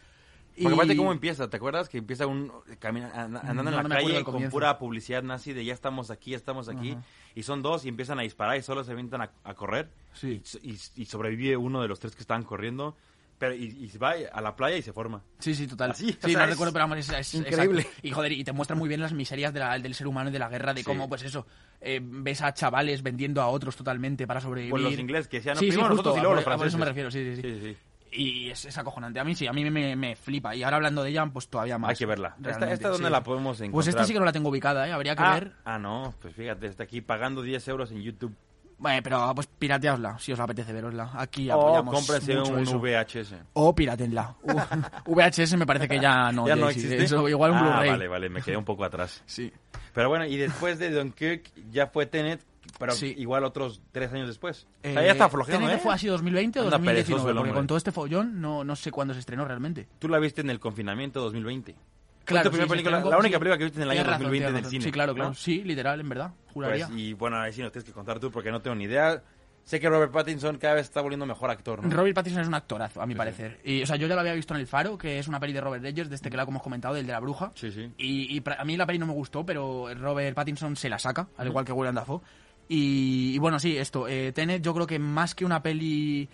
[0.58, 1.88] Porque Y- aparte cómo empieza, ¿te acuerdas?
[1.88, 5.22] Que empieza un camina, an- andando No, en no la acuerdo calle con pura publicidad
[5.24, 6.92] nazi de ya estamos aquí, ya estamos aquí.
[6.94, 7.04] Ajá.
[7.36, 9.90] Y son dos y empiezan a disparar y solo se avientan a, a correr.
[10.14, 10.42] Sí.
[10.64, 12.96] Y, y- y sobrevive uno de los tres que estaban corriendo.
[13.40, 15.22] Pero, y, va a la playa y se forma.
[15.38, 15.92] Sí, sí, total.
[15.92, 17.82] Así, sí, o sea, no es recuerdo, pero vamos, es, es- increíble.
[17.82, 18.00] exacto.
[18.08, 20.34] Y joder, y te muestra muy bien las miserias de la- del ser humano y
[20.34, 20.86] de la guerra, de Sí.
[20.88, 21.46] cómo, pues eso,
[21.80, 24.72] eh, ves a chavales vendiendo a otros totalmente para sobrevivir.
[24.72, 26.54] Por los ingleses que decían, no, sí, sí, justo, nosotros y luego a los por-
[26.54, 27.14] a por eso me franceses.
[27.14, 27.60] refiero, sí, sí, sí.
[27.60, 27.78] Sí, sí.
[28.12, 29.20] Y es, es acojonante.
[29.20, 30.56] A mí sí, a mí me, me flipa.
[30.56, 31.90] Y ahora hablando de ella, pues todavía más.
[31.92, 32.36] Hay que verla.
[32.44, 33.12] ¿Esta, esta dónde sí.
[33.12, 33.74] la podemos encontrar?
[33.74, 34.92] Pues esta sí que no la tengo ubicada, ¿eh?
[34.92, 35.52] Habría que ah, ver.
[35.66, 38.36] ah, no, pues fíjate, está aquí pagando 10 euros en YouTube.
[38.80, 41.10] Bueno, pero pues pirateadla, si os apetece verosla.
[41.16, 42.80] Aquí O apoyamos cómprense mucho un eso.
[42.80, 43.34] VHS.
[43.54, 44.36] O piratenla.
[45.06, 46.94] VHS me parece que ya no, ¿Ya no existe.
[46.94, 47.16] existe?
[47.16, 47.90] Eso, igual un ah, Blu-ray.
[47.90, 49.24] vale, vale, me quedé un poco atrás.
[49.28, 49.52] Sí.
[49.94, 52.40] Pero bueno, y después de Dunkirk ya fue Tenet,
[52.80, 53.14] pero Sí.
[53.18, 54.68] igual otros tres años después.
[54.84, 55.78] o Eh, sea, ya está flojeando, ¿eh?
[55.78, 58.76] fue así 2020 o Anda 2019, perezoso el porque con todo este follón no, no
[58.76, 59.88] sé cuándo se estrenó realmente.
[60.00, 61.76] Tú la viste en el confinamiento 2020.
[62.26, 63.00] Claro, sí, película?
[63.00, 63.40] La única sí.
[63.40, 64.72] película que viste en el año razón, 2020 en tienes el razón.
[64.72, 64.84] cine.
[64.84, 65.30] Sí, claro, claro.
[65.30, 65.36] ¿no?
[65.36, 66.32] Sí, literal, en verdad.
[66.54, 66.88] Juraría.
[66.88, 69.24] Pues, y bueno, ahí sí nos tienes que contar tú porque no tengo ni idea.
[69.64, 71.94] Sé que Robert Pattinson cada vez está volviendo mejor actor, ¿no?
[71.94, 73.60] Robert Pattinson es un actorazo, a mi parecer.
[73.66, 75.52] Y, o sea, yo ya lo había visto en El Faro, que es una peli
[75.52, 77.52] de Robert Eggers, desde que la hemos comentado, del de la bruja.
[77.56, 77.92] Sí, sí.
[77.98, 81.28] Y, y a mí la peli no me gustó, pero Robert Pattinson se la saca,
[81.38, 82.22] al igual que Willem Dafoe.
[82.70, 84.08] Y, y bueno, sí, esto.
[84.08, 86.28] Eh, Tenet, yo creo que más que una peli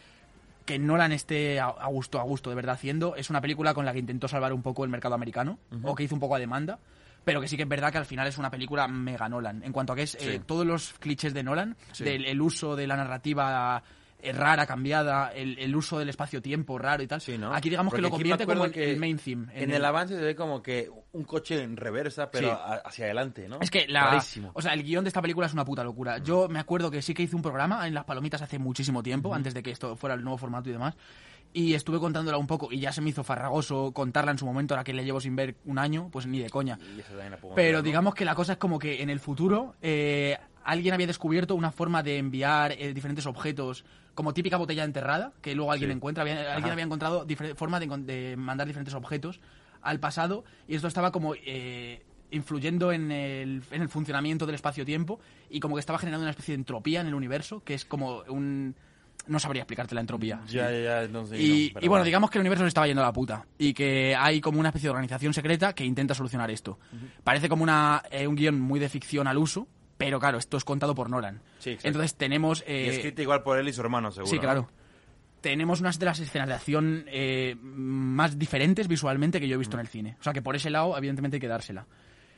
[0.66, 3.92] que Nolan esté a, gusto, a gusto de verdad haciendo, es una película con la
[3.94, 6.80] que intentó salvar un poco el mercado americano, o que hizo un poco a demanda.
[7.26, 9.64] Pero que sí que es verdad que al final es una película mega Nolan.
[9.64, 12.04] En cuanto a que es eh, todos los clichés de Nolan, Sí.
[12.04, 13.82] del el uso de la narrativa
[14.32, 17.20] rara, cambiada, el, el uso del espacio-tiempo raro y tal.
[17.20, 17.54] Sí, ¿no?
[17.54, 19.48] Aquí digamos Porque que lo convierte como que el main theme.
[19.54, 22.54] En, el avance se ve como que un coche en reversa, pero Sí.
[22.58, 23.58] a- hacia adelante, ¿no?
[23.60, 24.52] Es que la, Rarísimo.
[24.54, 26.20] o sea, el guion de esta película es una puta locura.
[26.20, 29.34] Yo me acuerdo que sí que hice un programa en Las Palomitas hace muchísimo tiempo,
[29.36, 30.96] antes de que esto fuera el nuevo formato y demás.
[31.56, 34.74] Y estuve contándola un poco y ya se me hizo farragoso contarla en su momento,
[34.74, 36.80] ahora que le llevo sin ver un año, pues ni de coña.
[36.98, 37.82] Y esa también la puedo Pero ver, ¿no?
[37.84, 41.72] digamos que la cosa es como que en el futuro eh, alguien había descubierto una
[41.72, 43.86] forma de enviar eh, diferentes objetos,
[44.16, 45.96] como típica botella enterrada, que luego alguien Sí.
[45.96, 46.22] encuentra.
[46.22, 49.40] Había- alguien había encontrado difer- forma de, mandar diferentes objetos
[49.82, 55.20] al pasado y esto estaba como eh, influyendo en el, en el funcionamiento del espacio-tiempo
[55.50, 58.24] y como que estaba generando una especie de entropía en el universo, que es como
[58.30, 58.76] un...
[59.26, 60.42] No sabría explicarte la entropía.
[60.48, 61.42] Ya, ya, ya, no sé.
[61.42, 63.46] Y, no, pero y bueno, digamos que el universo se estaba yendo a la puta
[63.58, 66.78] y que hay como una especie de organización secreta que intenta solucionar esto.
[67.24, 70.64] Parece como una, eh, un guion muy de ficción al uso, pero claro, esto es
[70.64, 71.42] contado por Nolan.
[71.60, 71.88] Sí, exacto.
[71.88, 72.64] Entonces tenemos...
[72.68, 74.30] Y eh, escrita igual por él y su hermano, seguro.
[74.30, 74.42] sí, ¿no?
[74.42, 74.70] claro.
[75.42, 79.76] Tenemos unas de las escenas de acción eh, más diferentes visualmente que yo he visto
[79.76, 80.16] en el cine.
[80.20, 81.86] O sea que por ese lado, evidentemente hay que dársela.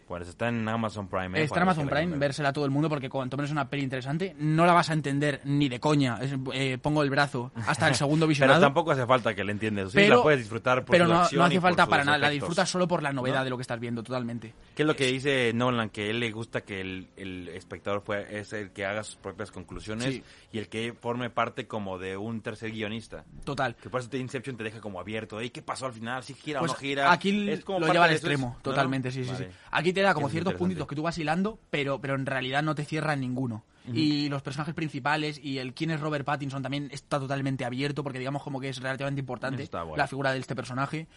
[0.08, 1.40] Pues está en Amazon Prime.
[1.40, 1.44] ¿eh?
[1.44, 3.68] Está en Amazon la Prime, vérsela a todo el mundo porque cuanto menos es una
[3.70, 6.20] peli interesante, no la vas a entender ni de coña.
[6.22, 8.60] Es- eh, pongo el brazo hasta el segundo visionado.
[8.60, 9.90] Pero tampoco hace falta que le entiendas.
[9.92, 12.70] Sí, pero, la puedes disfrutar por pero no, no hace falta para nada, la disfrutas
[12.70, 13.44] solo por la novedad ¿No?
[13.46, 14.54] de lo que estás viendo, totalmente.
[14.76, 15.90] ¿Qué es lo que dice Nolan?
[15.90, 19.16] Que a él le gusta que el, el espectador fue, es el que haga sus
[19.16, 20.24] propias conclusiones Sí.
[20.52, 23.24] y el que forme parte como de un tercer guionista.
[23.44, 23.76] Total.
[23.76, 25.42] Que por eso te Inception te deja como abierto.
[25.42, 26.22] ¿Y qué pasó al final?
[26.24, 27.12] ¿Si gira Pues o no gira?
[27.12, 28.62] aquí Es como lo lleva al extremo, ¿no?
[28.62, 29.46] totalmente, sí, sí, Vale.
[29.50, 29.52] sí.
[29.72, 32.62] Aquí te da como es ciertos puntitos que tú vas hilando, pero, pero en realidad
[32.62, 33.64] no te cierran ninguno.
[33.94, 38.18] Y los personajes principales y el quién es Robert Pattinson también está totalmente abierto porque
[38.18, 39.64] digamos como que es relativamente importante
[39.98, 41.08] la figura de este personaje.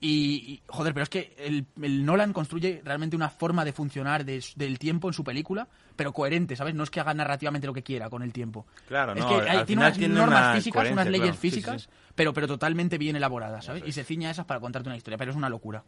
[0.00, 4.24] Y, y, joder, pero es que el, el Nolan construye realmente una forma de funcionar
[4.24, 5.66] de- del tiempo en su película,
[5.96, 6.74] pero coherente, ¿sabes?
[6.74, 8.66] No es que haga narrativamente lo que quiera con el tiempo.
[8.86, 11.32] Claro, es no, que hay- tiene unas tiene normas una físicas, unas leyes claro.
[11.34, 11.88] Sí, sí, físicas, sí.
[12.14, 13.82] Pero, pero totalmente bien elaboradas, ¿sabes?
[13.86, 15.82] Y se ciña a esas para contarte una historia, pero es una locura.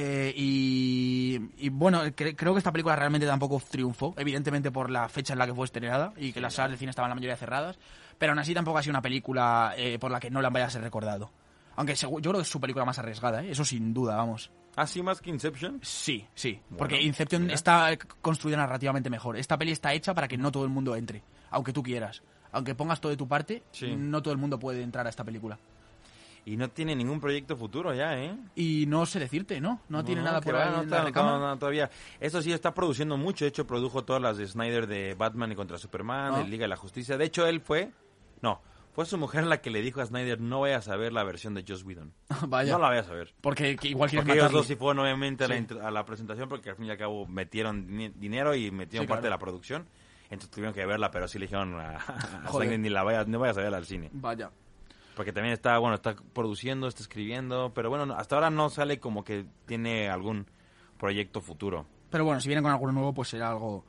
[0.00, 5.08] Eh, y, y bueno, cre- creo que esta película realmente tampoco triunfó, evidentemente por la
[5.08, 7.36] fecha en la que fue estrenada y que las salas de cine estaban la mayoría
[7.36, 7.78] cerradas,
[8.16, 10.70] pero aún así tampoco ha sido una película eh, por la que Nolan vaya a
[10.70, 11.32] ser recordado.
[11.74, 13.50] Aunque yo creo que es su película más arriesgada, ¿eh?
[13.50, 14.52] eso sin duda, vamos.
[14.76, 15.80] ¿Ah, sí, más que Inception?
[15.82, 17.54] Sí, sí, Bueno, porque Inception mira.
[17.54, 17.88] está
[18.20, 19.36] construida narrativamente mejor.
[19.36, 22.22] Esta peli está hecha para que no todo el mundo entre, aunque tú quieras.
[22.52, 23.94] Aunque pongas todo de tu parte, Sí.
[23.96, 25.58] no todo el mundo puede entrar a esta película.
[26.48, 28.34] Y no tiene ningún proyecto futuro ya, ¿eh?
[28.56, 29.82] Y no sé decirte, ¿no?
[29.90, 31.90] No, tiene nada por ahí no en la no no, todavía.
[32.18, 33.44] Eso sí, está produciendo mucho.
[33.44, 36.38] De hecho, produjo todas las de Snyder de Batman y contra Superman, Ah.
[36.38, 37.18] de Liga de la Justicia.
[37.18, 37.90] De hecho, él fue...
[38.40, 38.62] No,
[38.94, 41.52] fue su mujer la que le dijo a Snyder, no vayas a ver la versión
[41.52, 42.14] de Joss Whedon.
[42.48, 42.72] Vaya.
[42.72, 43.34] No la vayas a ver.
[43.42, 46.48] Porque que igual quieres Porque ellos dos sí fueron obviamente a, la, a la presentación
[46.48, 47.86] porque al fin y al cabo metieron
[48.18, 49.22] dinero y metieron Sí, parte claro.
[49.22, 49.86] de la producción.
[50.30, 51.98] Entonces tuvieron que verla, pero sí le dijeron a.
[52.50, 54.08] Snyder, ni la vayas, no vayas a verla al cine.
[54.14, 54.50] Vaya.
[55.18, 59.00] Porque también está, bueno, está produciendo, está escribiendo, pero bueno, no- hasta ahora no sale
[59.00, 60.46] como que tiene algún
[60.96, 61.86] proyecto futuro.
[62.08, 63.84] Pero bueno, si vienen con algo nuevo, pues será algo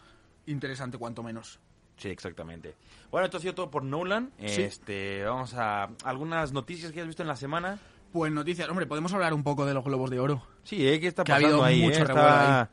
[0.48, 1.60] interesante cuanto menos.
[1.98, 2.74] Sí, exactamente.
[3.12, 4.32] Bueno, esto ha sido todo por Nolan.
[4.40, 4.64] Sí.
[4.64, 7.78] Este, vamos a algunas noticias que has visto en la semana.
[8.12, 10.42] Pues noticias, hombre, podemos hablar un poco de los Globos de Oro.
[10.64, 11.00] Sí, ¿eh?
[11.00, 11.84] ¿qué está Que pasando ahí?
[11.84, 12.02] mucho eh?
[12.02, 12.68] Está- ahí.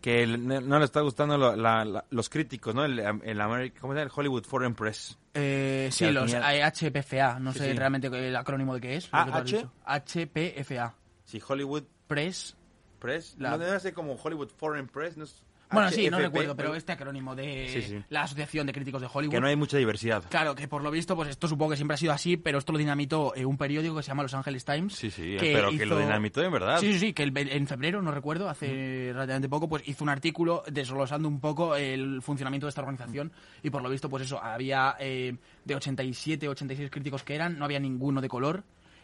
[0.00, 2.84] Que no le está gustando la- la- los críticos, ¿no?
[2.86, 4.02] El, el Ameri- ¿Cómo se llama?
[4.02, 5.18] El Hollywood Foreign Press.
[5.34, 7.78] Eh, sí, los final- HPFA, no Sí, sé sí.
[7.78, 9.08] realmente el acrónimo de qué es.
[9.12, 9.66] Ah, H.
[9.86, 10.94] HPFA.
[11.24, 12.56] Sí, Hollywood Press.
[12.98, 13.34] Press.
[13.38, 15.16] La- No debe ser como Hollywood Foreign Press.
[15.16, 15.42] ¿no es
[15.72, 17.98] Bueno, sí, no recuerdo, pero este acrónimo de Sí, sí.
[18.10, 19.34] la Asociación de Críticos de Hollywood.
[19.34, 20.22] Que no hay mucha diversidad.
[20.28, 22.72] Claro, que por lo visto, pues esto supongo que siempre ha sido así, pero esto
[22.72, 24.94] lo dinamitó eh, un periódico que se llama Los Angeles Times.
[24.94, 26.78] Sí, sí, pero que lo dinamitó en verdad.
[26.78, 30.10] Sí, sí, sí, que el- en febrero, no recuerdo, hace relativamente poco, pues hizo un
[30.10, 34.42] artículo desglosando un poco el funcionamiento de esta organización y por lo visto, pues eso,
[34.42, 38.62] había eh, de 87, 86 críticos que eran, no había ninguno de color,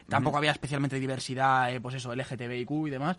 [0.09, 3.16] tampoco había especialmente diversidad, eh, pues eso, LGTBIQ y demás.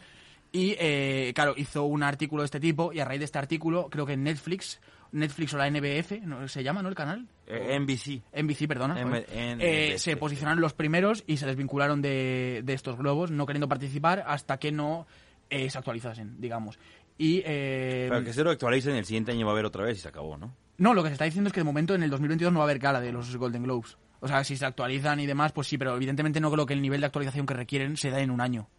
[0.52, 3.88] Y, eh, claro, hizo un artículo de este tipo y a raíz de este artículo,
[3.90, 4.80] creo que Netflix,
[5.12, 6.48] Netflix o la NBF, ¿no?
[6.48, 7.28] ¿se llama, no, el canal?
[7.46, 8.22] Eh, NBC.
[8.34, 9.00] NBC, perdona.
[9.00, 9.56] M- joder.
[9.58, 9.64] NBC.
[9.64, 14.24] Eh, se posicionaron los primeros y se desvincularon de, de estos globos, no queriendo participar
[14.26, 15.06] hasta que no
[15.52, 16.80] eh, se actualizasen, digamos.
[17.18, 19.98] Y, eh, Pero que se lo actualicen el siguiente año va a haber otra vez
[19.98, 20.56] y se acabó, ¿no?
[20.78, 22.64] no, lo que se está diciendo es que de momento en el 2022 no va
[22.66, 23.98] a haber gala de los Golden Globes.
[24.22, 26.82] O sea, si se actualizan y demás, pues sí, pero evidentemente no creo que el
[26.82, 28.70] nivel de actualización que requieren se da en un año.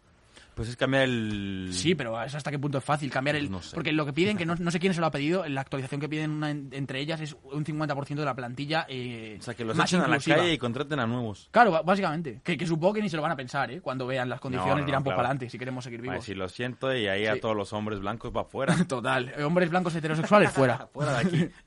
[0.61, 1.69] Pues es cambiar el...
[1.71, 3.49] Sí, pero ¿eso hasta qué punto es fácil cambiar el...?
[3.49, 3.73] No sé.
[3.73, 5.99] Porque lo que piden, que no, no sé quién se lo ha pedido, la actualización
[5.99, 9.55] que piden una en- entre ellas es un 50% de la plantilla eh, O sea,
[9.55, 10.35] que los más echen a la inclusiva.
[10.37, 11.47] calle y contraten a nuevos.
[11.49, 12.41] Claro, básicamente.
[12.43, 13.81] Que, que supongo que ni se lo van a pensar, ¿eh?
[13.81, 15.17] Cuando vean las condiciones No, dirán, pues claro.
[15.17, 16.25] para adelante, si queremos seguir Ay, vivos.
[16.25, 17.39] si lo siento y ahí a Sí.
[17.39, 18.75] todos los hombres blancos va afuera.
[18.87, 19.33] Total.
[19.35, 20.87] Eh, Hombres blancos heterosexuales, fuera.
[20.93, 21.49] Fuera de aquí.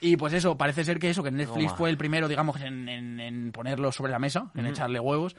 [0.00, 1.76] Y pues eso, parece ser que eso, que Netflix Toma.
[1.78, 5.34] fue el primero, digamos, en, en- en ponerlo sobre la mesa, en echarle huevos.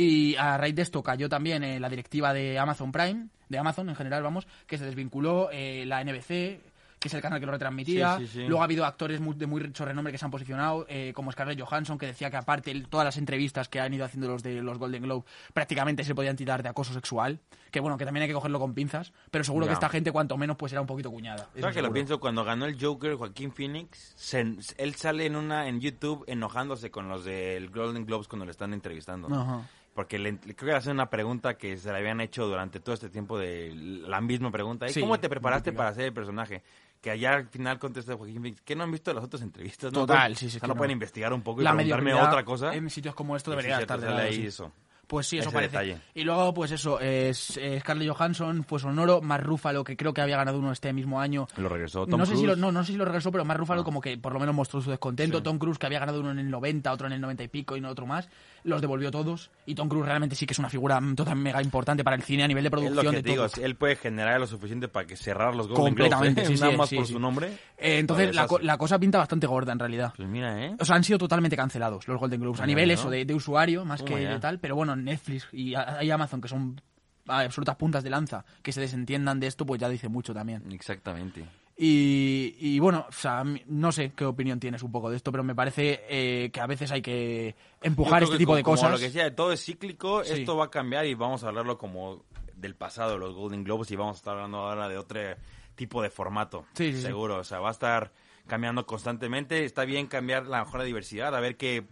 [0.00, 3.88] Y a raíz de esto cayó también eh, la directiva de Amazon Prime, de Amazon
[3.88, 6.60] en general, vamos, que se desvinculó eh, la NBC,
[7.00, 8.16] que es el canal que lo retransmitía.
[8.18, 8.44] Sí, sí, sí.
[8.46, 11.30] Luego ha habido actores muy- de muy rico renombre que se han posicionado, eh, como
[11.32, 14.42] Scarlett Johansson, que decía que aparte el- todas las entrevistas que han ido haciendo los
[14.42, 17.38] de los Golden Globe prácticamente se podían tirar de acoso sexual.
[17.70, 20.36] Que bueno, que también hay que cogerlo con pinzas, pero seguro que esta gente, cuanto
[20.38, 21.48] menos, pues era un poquito cuñada.
[21.60, 22.18] ¿Sabes que lo pienso?
[22.18, 27.08] Cuando ganó el Joker, Joaquín Phoenix, se- él sale en una en YouTube enojándose con
[27.08, 29.28] los del Golden Globes cuando le están entrevistando.
[29.28, 29.68] Ajá.
[29.98, 32.94] Porque le, le- creo que hacen una pregunta que se le habían hecho durante todo
[32.94, 34.86] este tiempo de la misma pregunta.
[34.86, 36.62] ¿Y Sí, ¿Cómo te preparaste para hacer el personaje?
[37.00, 39.92] Que allá al final contesta Joaquín Phoenix, ¿qué no han visto las otras entrevistas?
[39.92, 40.06] ¿No?
[40.06, 40.78] Total, sí, sí, o sea, que no, no.
[40.78, 42.76] pueden investigar un poco y la preguntarme otra cosa.
[42.76, 44.46] En sitios como esto sí, debería estar de ahí sí.
[44.46, 44.72] eso.
[45.08, 45.72] Pues sí, eso Ese parece.
[45.72, 45.98] detalle.
[46.14, 50.20] Y luego, pues eso, es, eh, Scarlett Johansson fue sonoro, Mark Ruffalo, que creo que
[50.20, 51.48] había ganado uno este mismo año.
[51.56, 53.58] Lo regresó Tom no, sé si lo, no, no sé si lo regresó, pero Mark
[53.58, 53.84] Ruffalo No.
[53.84, 55.38] como que por lo menos mostró su descontento.
[55.38, 55.42] Sí.
[55.42, 57.76] Tom Cruise, que había ganado uno en el 90, otro en el 90 y pico
[57.76, 58.28] y no otro más,
[58.64, 59.50] los devolvió todos.
[59.66, 62.44] Y Tom Cruise realmente sí que es una figura total mega importante para el cine
[62.44, 63.64] a nivel de Es producción lo que de te todo.
[63.64, 66.56] él puede generar lo suficiente para que cerrar los Golden Completamente, Globes, ¿eh?
[66.56, 67.46] sí, Nada sí, más por su nombre.
[67.78, 70.12] Eh, entonces la, la cosa pinta bastante gorda en realidad.
[70.16, 70.76] Pues mira, ¿eh?
[70.78, 72.60] O sea, han sido totalmente cancelados los Golden Globes.
[72.60, 74.58] A nivel eso, de, de usuario, más Toma que de tal.
[74.58, 76.80] Pero bueno, Netflix y, y Amazon, que son
[77.26, 80.70] absolutas puntas de lanza, que se desentiendan de esto, pues ya dice mucho también.
[80.72, 81.44] Exactamente.
[81.80, 85.44] Y, y bueno, o sea, no sé qué opinión tienes un poco de esto, pero
[85.44, 88.76] me parece eh, que a veces hay que empujar este que tipo como- de como
[88.76, 88.90] cosas.
[88.90, 90.32] lo que decía, todo es cíclico, Sí.
[90.40, 92.24] esto va a cambiar y vamos a hablarlo como
[92.56, 95.20] del pasado los Golden Globes y vamos a estar hablando ahora de otro
[95.76, 96.64] tipo de formato.
[96.74, 97.02] Sí, sí, sí.
[97.02, 98.12] seguro, o sea, va a estar
[98.48, 99.64] cambiando constantemente.
[99.64, 101.86] Está bien cambiar la mejor diversidad, a ver qué,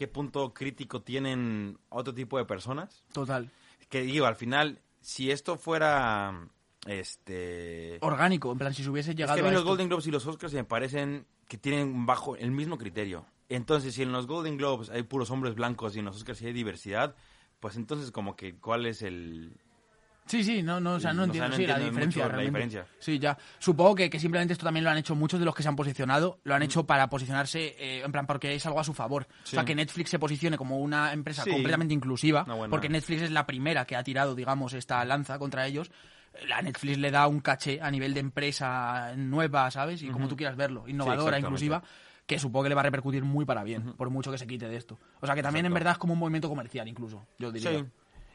[0.00, 3.04] qué punto crítico tienen otro tipo de personas.
[3.12, 3.50] Total.
[3.90, 6.48] Que digo, al final, si esto fuera
[6.86, 9.88] este Orgánico, en plan, si se hubiese es llegado que a mí los esto- Golden
[9.88, 13.26] Globes y los Oscars me parecen que tienen bajo el mismo criterio.
[13.50, 16.54] Entonces, si en los Golden Globes hay puros hombres blancos y en los Oscars hay
[16.54, 17.14] diversidad,
[17.58, 19.52] pues entonces como que cuál es el...
[20.30, 22.06] Sí, sí, no, no, o sea, no O sea, entiendo, no sí, la diferencia.
[22.06, 22.66] mucho la realmente.
[22.68, 22.86] diferencia.
[23.00, 23.36] Sí, ya.
[23.58, 25.74] Supongo que, que simplemente esto también lo han hecho muchos de los que se han
[25.74, 29.26] posicionado, lo han hecho para posicionarse, eh, en plan, porque es algo a su favor.
[29.42, 31.50] O sea, que Netflix se posicione como una empresa Sí.
[31.50, 35.90] completamente inclusiva, porque Netflix es la primera que ha tirado, digamos, esta lanza contra ellos.
[36.46, 40.00] La Netflix le da un caché a nivel de empresa nueva, ¿sabes?
[40.02, 41.82] Y como tú quieras verlo, innovadora, inclusiva,
[42.24, 44.68] que supongo que le va a repercutir muy para bien, por mucho que se quite
[44.68, 44.96] de esto.
[45.20, 47.70] O sea, que también en verdad es como un movimiento comercial, incluso, yo diría.
[47.80, 47.84] Sí.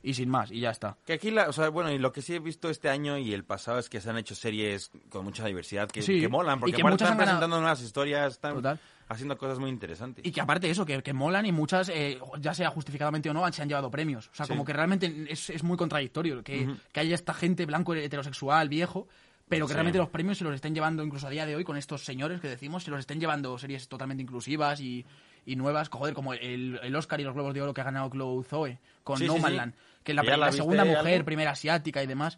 [0.07, 0.97] Y sin más, y ya está.
[1.03, 3.33] Que aquí, la, o sea, bueno, y lo que sí he visto este año y
[3.33, 6.57] el pasado es que se han hecho series con mucha diversidad que, Sí, que molan,
[6.57, 8.79] y porque que aparte muchas están ganado- presentando nuevas historias, están Total.
[9.09, 10.23] haciendo cosas muy interesantes.
[10.23, 13.33] Y que aparte de eso, que, que molan y muchas, eh, ya sea justificadamente o
[13.33, 14.27] no, se han llevado premios.
[14.31, 14.51] O sea, Sí.
[14.51, 19.07] como que realmente es, es muy contradictorio que, que haya esta gente blanco heterosexual, viejo,
[19.49, 19.73] pero que Sí.
[19.73, 22.41] realmente los premios se los estén llevando incluso a día de hoy con estos señores
[22.41, 25.05] que decimos, se los estén llevando series totalmente inclusivas y,
[25.47, 28.09] y nuevas, joder, como el, el Oscar y los Globos de Oro que ha ganado
[28.09, 29.57] Chloe Zoe con Sí, No sí, Man sí.
[29.57, 29.73] Land,
[30.05, 32.37] que la, ¿Ya la la segunda mujer, primera asiática y demás.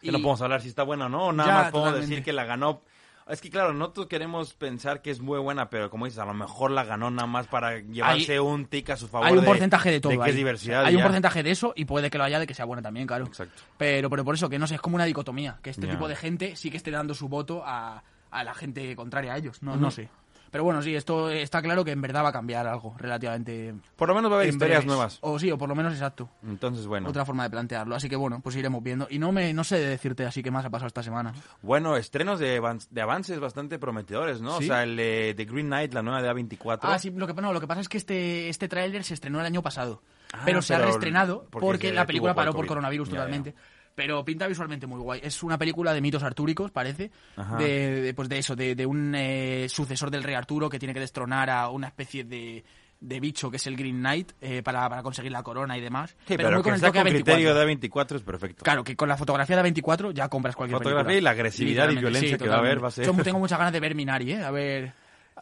[0.00, 2.10] Que Y- no podemos hablar si está buena o no, nada Ya, más podemos totalmente.
[2.10, 2.80] decir que la ganó.
[3.28, 6.34] Es que claro, nosotros queremos pensar que es muy buena, pero como dices, a lo
[6.34, 9.28] mejor la ganó nada más para llevarse un tic a su favor.
[9.28, 10.10] hay un de- porcentaje de todo.
[10.12, 10.30] De que ahí.
[10.30, 10.84] es diversidad.
[10.86, 13.06] Hay un porcentaje de eso y puede que lo haya de que sea buena también,
[13.06, 13.26] claro.
[13.26, 13.62] Exacto.
[13.76, 16.16] Pero, pero por eso que no sé, es como una dicotomía, que este tipo de
[16.16, 18.02] gente sí que esté dando su voto a,
[18.32, 19.62] a la gente contraria a ellos.
[19.62, 20.08] No, no sé.
[20.50, 23.74] Pero bueno, sí, esto está claro que en verdad va a cambiar algo relativamente.
[23.96, 24.86] Por lo menos va a haber historias breves.
[24.86, 25.18] nuevas.
[25.20, 26.28] O sí, o por lo menos exacto.
[26.42, 27.08] Entonces, bueno.
[27.08, 27.94] Otra forma de plantearlo.
[27.94, 29.06] Así que bueno, pues iremos viendo.
[29.10, 31.32] Y no me no sé decirte así que más ha pasado esta semana.
[31.62, 34.58] Bueno, estrenos de, de avances bastante prometedores, ¿no?
[34.58, 34.64] ¿Sí?
[34.64, 36.80] O sea, el de Green Knight, la nueva de A24.
[36.82, 39.40] Ah, sí, lo que, no, lo que pasa es que este, este tráiler se estrenó
[39.40, 40.02] el año pasado.
[40.32, 43.54] Ah, pero se ha reestrenado porque la película paró por coronavirus Ya, totalmente.
[44.00, 45.20] Pero pinta visualmente muy guay.
[45.22, 47.10] Es una película de mitos artúricos, parece.
[47.58, 50.94] De, de, pues de eso, de, de un eh, sucesor del rey Arturo que tiene
[50.94, 52.64] que destronar a una especie de
[53.00, 56.14] de bicho, que es el Green Knight, eh, para, para conseguir la corona y demás.
[56.28, 57.24] Sí, pero, muy que con el toque con 24.
[57.34, 58.62] criterio de 24 es perfecto.
[58.62, 61.18] Claro, que con la fotografía de 24 ya compras cualquier Fotografía película.
[61.18, 63.38] y la agresividad y violencia sí, que va a haber va a ser- Yo tengo
[63.38, 64.42] muchas ganas de ver Minari, ¿eh?
[64.42, 64.92] A ver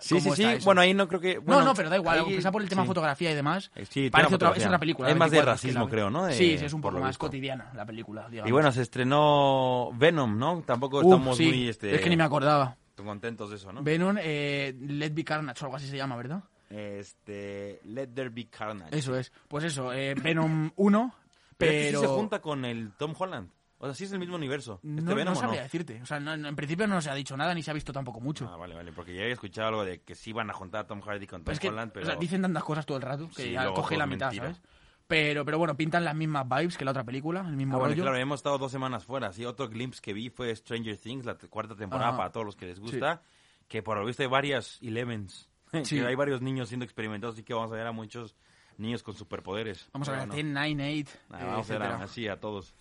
[0.01, 0.45] Sí, sí, sí.
[0.45, 0.65] eso.
[0.65, 1.35] Bueno, ahí no creo que...
[1.37, 2.89] no, bueno, no, pero da igual, ahí- aunque sea por el tema sí.
[2.89, 3.71] fotografía y demás.
[3.91, 5.09] Sí, parece otra, es otra película.
[5.11, 6.27] Es más de 24, racismo, la- creo, ¿no?
[6.27, 7.27] De- sí, sí, es un poco más visto.
[7.27, 8.29] cotidiana la película.
[8.29, 8.49] digamos.
[8.49, 10.63] Y bueno, se estrenó Venom, ¿no?
[10.67, 12.77] Tampoco estamos sí, muy este, Es que ni me acordaba.
[12.97, 13.83] contentos de eso, ¿no?
[13.83, 16.43] Venom, eh, Let Be Carnage o algo así se llama, ¿verdad?
[16.71, 18.97] Este, Let There Be Carnage.
[18.97, 19.33] Eso es.
[19.49, 21.15] Pues eso, eh, Venom 1,
[21.57, 21.73] pero, pero...
[21.73, 23.51] este sí se junta con el Tom Holland.
[23.81, 24.81] O sea, sí es el mismo universo.
[24.83, 26.01] Este No, Venom no sabría decirte.
[26.03, 27.93] O sea, no- no- en principio no se ha dicho nada ni se ha visto
[27.93, 28.49] tampoco mucho.
[28.53, 30.87] Ah, vale, vale, porque ya había escuchado algo de que sí iban a juntar a
[30.89, 32.07] Tom Hardy con Tom Pero es que Holland, pero...
[32.07, 34.27] o sea, dicen tantas cosas todo el rato que Sí, ya coge la es mitad,
[34.27, 34.45] mentira.
[34.55, 34.63] ¿sabes?
[35.07, 37.93] Pero, pero bueno, pintan las mismas vibes que la otra película, el mismo Ah, bueno,
[37.95, 38.03] rollo.
[38.03, 39.33] claro, hemos estado dos semanas fuera.
[39.33, 42.17] Sí, otro glimpse que vi fue Stranger Things, la cuarta temporada, Ajá.
[42.19, 43.23] para todos los que les gusta.
[43.69, 45.49] Que por lo visto hay varias Elevens.
[45.85, 45.97] Sí.
[46.01, 48.35] que hay varios niños siendo experimentados, así que vamos a ver a muchos
[48.79, 49.89] niños con superpoderes.
[49.93, 52.75] Vamos a ver, 10, 9, 8, bueno, nada, vamos a ver a- así a todos.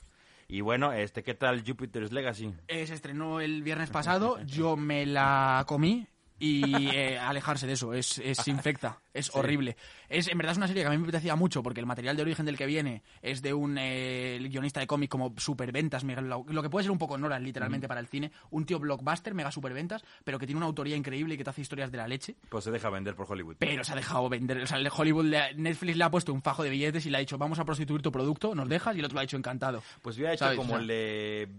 [0.49, 2.53] Y bueno, este, ¿qué tal Jupiter's Legacy?
[2.69, 6.07] Eh, se estrenó el viernes pasado, yo me la comí
[6.39, 9.75] y eh, alejarse de eso, es, es infecta, es horrible.
[10.09, 12.15] Es, en verdad es una serie que a mí me apetecía mucho porque el material
[12.15, 16.21] de origen del que viene es de un eh, guionista de cómic como superventas, mega-
[16.21, 19.33] lo, lo que puede ser un poco Nolan literalmente para el cine, un tío blockbuster,
[19.33, 22.07] mega superventas, pero que tiene una autoría increíble y que te hace historias de la
[22.07, 22.35] leche.
[22.49, 23.55] Pues se deja vender por Hollywood.
[23.59, 24.61] Pero se ha dejado vender.
[24.61, 27.17] O sea, el Hollywood, le- Netflix le ha puesto un fajo de billetes y le
[27.17, 29.37] ha dicho, vamos a prostituir tu producto, nos dejas, y el otro lo ha dicho
[29.37, 29.81] encantado.
[30.01, 30.57] Pues hubiera hecho ¿Sabes?
[30.57, 31.49] como O sea, el de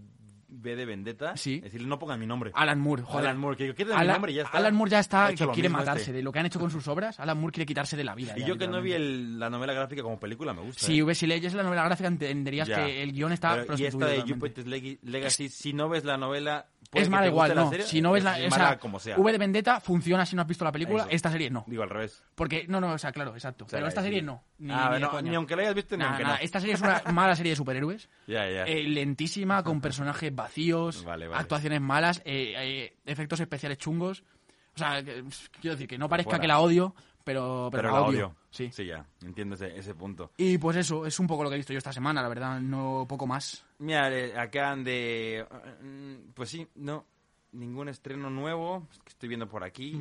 [0.51, 1.37] B de Vendetta.
[1.37, 1.55] Sí.
[1.63, 2.51] Es decir, no pongan mi nombre.
[2.55, 3.27] Alan Moore, joder.
[3.27, 4.57] Alan Moore, que quiten mi nombre y ya está.
[4.57, 6.13] Alan Moore ya está, que quiere matarse este.
[6.13, 7.19] de lo que han hecho con sus obras.
[7.19, 8.33] Alan Moore quiere quitarse de la vida.
[8.35, 10.85] Y ya, yo que no vi el- la novela gráfica como película, me gusta.
[10.85, 11.03] Si, ¿eh?
[11.03, 12.85] ves- si leyes la novela gráfica entenderías Ya.
[12.85, 14.21] que el guion está Pero, y esta de.
[14.21, 17.69] Jupiter's Leg- Legacy, si no ves la novela, Es mala igual, no.
[17.69, 18.39] serie, Si no ves la...
[18.39, 19.15] es o mala sea, como sea.
[19.17, 21.11] V de Vendetta funciona si no has visto la película, Eso.
[21.11, 21.63] esta serie no.
[21.67, 22.23] Digo al revés.
[22.33, 23.65] Porque, no, no, o sea, claro, exacto.
[23.69, 24.07] sea, Pero esta sí.
[24.07, 24.43] serie no.
[24.57, 26.35] Ni, Ah, ni no, ni aunque la hayas visto, ni Nada, aunque no.
[26.41, 28.09] Esta serie es una mala serie de superhéroes.
[28.25, 28.63] Ya, ya.
[28.63, 31.39] Eh, lentísima, con personajes vacíos, Vale, vale.
[31.41, 34.23] actuaciones malas, eh, eh, efectos especiales chungos.
[34.75, 35.23] O sea, que-
[35.61, 38.17] quiero decir que no parezca que la odio, pero, pero, pero la la odio.
[38.29, 38.35] odio.
[38.51, 38.69] Sí.
[38.71, 39.05] Sí, ya.
[39.23, 40.31] Entiendo ese, ese punto.
[40.37, 42.59] Y pues eso, es un poco lo que he visto yo esta semana, la verdad,
[42.59, 43.63] no poco más.
[43.77, 44.09] Mira,
[44.41, 45.45] acaban de...
[45.83, 47.05] mm, Pues sí, no.
[47.51, 49.99] Ningún estreno nuevo que estoy viendo por aquí.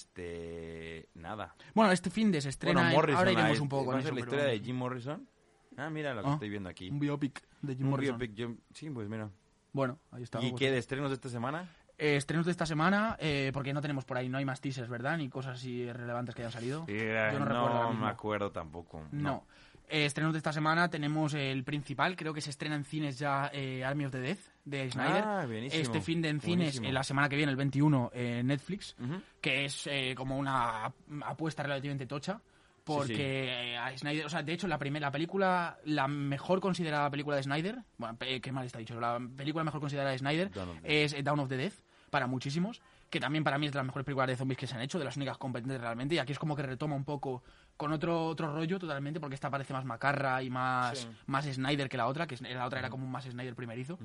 [0.00, 1.08] Este...
[1.14, 1.54] Nada.
[1.74, 3.18] Bueno, este fin de se estrena, bueno, en- Morrison.
[3.18, 4.14] ahora iremos un poco con ¿conoces eso.
[4.14, 5.28] la pero- historia de Jim Morrison?
[5.76, 6.90] Ah, mira lo que Ah, estoy viendo aquí.
[6.90, 8.18] Un biopic de Jim Un Morrison.
[8.18, 9.30] biopic, yo- Sí, pues mira.
[9.72, 10.40] Bueno, ahí está.
[10.42, 10.58] ¿Y pues.
[10.58, 11.68] qué de estrenos de esta semana?
[12.00, 14.88] Eh, estrenos de esta semana, eh, porque no tenemos por ahí, no hay más teasers,
[14.88, 15.18] ¿verdad?
[15.18, 16.86] Ni cosas así relevantes que hayan salido.
[16.86, 19.06] Sí, Yo no, no, me acuerdo tampoco.
[19.12, 19.44] No.
[19.88, 23.50] Eh, estrenos de esta semana tenemos el principal, creo que se estrena en cines ya
[23.52, 25.24] eh, Army of the Death de Snyder.
[25.26, 28.94] Ah, Este fin de en cines, la semana que viene, el 21, en Netflix,
[29.40, 30.94] que es como una ap-
[31.24, 32.40] apuesta relativamente tocha.
[32.84, 37.36] Porque a Snyder, o sea, de hecho, la primera la película, la mejor considerada película
[37.36, 40.50] de Snyder, bueno, qué mal está dicho, la película mejor considerada de Dead.
[40.82, 41.74] es Down of the Death,
[42.10, 44.74] para muchísimos, que también para mí es de las mejores películas de zombies que se
[44.74, 47.42] han hecho, de las únicas competentes realmente, y aquí es como que retoma un poco
[47.76, 51.08] con otro otro rollo totalmente, porque esta parece más macarra y más, Sí.
[51.26, 53.98] más Snyder que la otra, que la otra era como un más Snyder primerizo,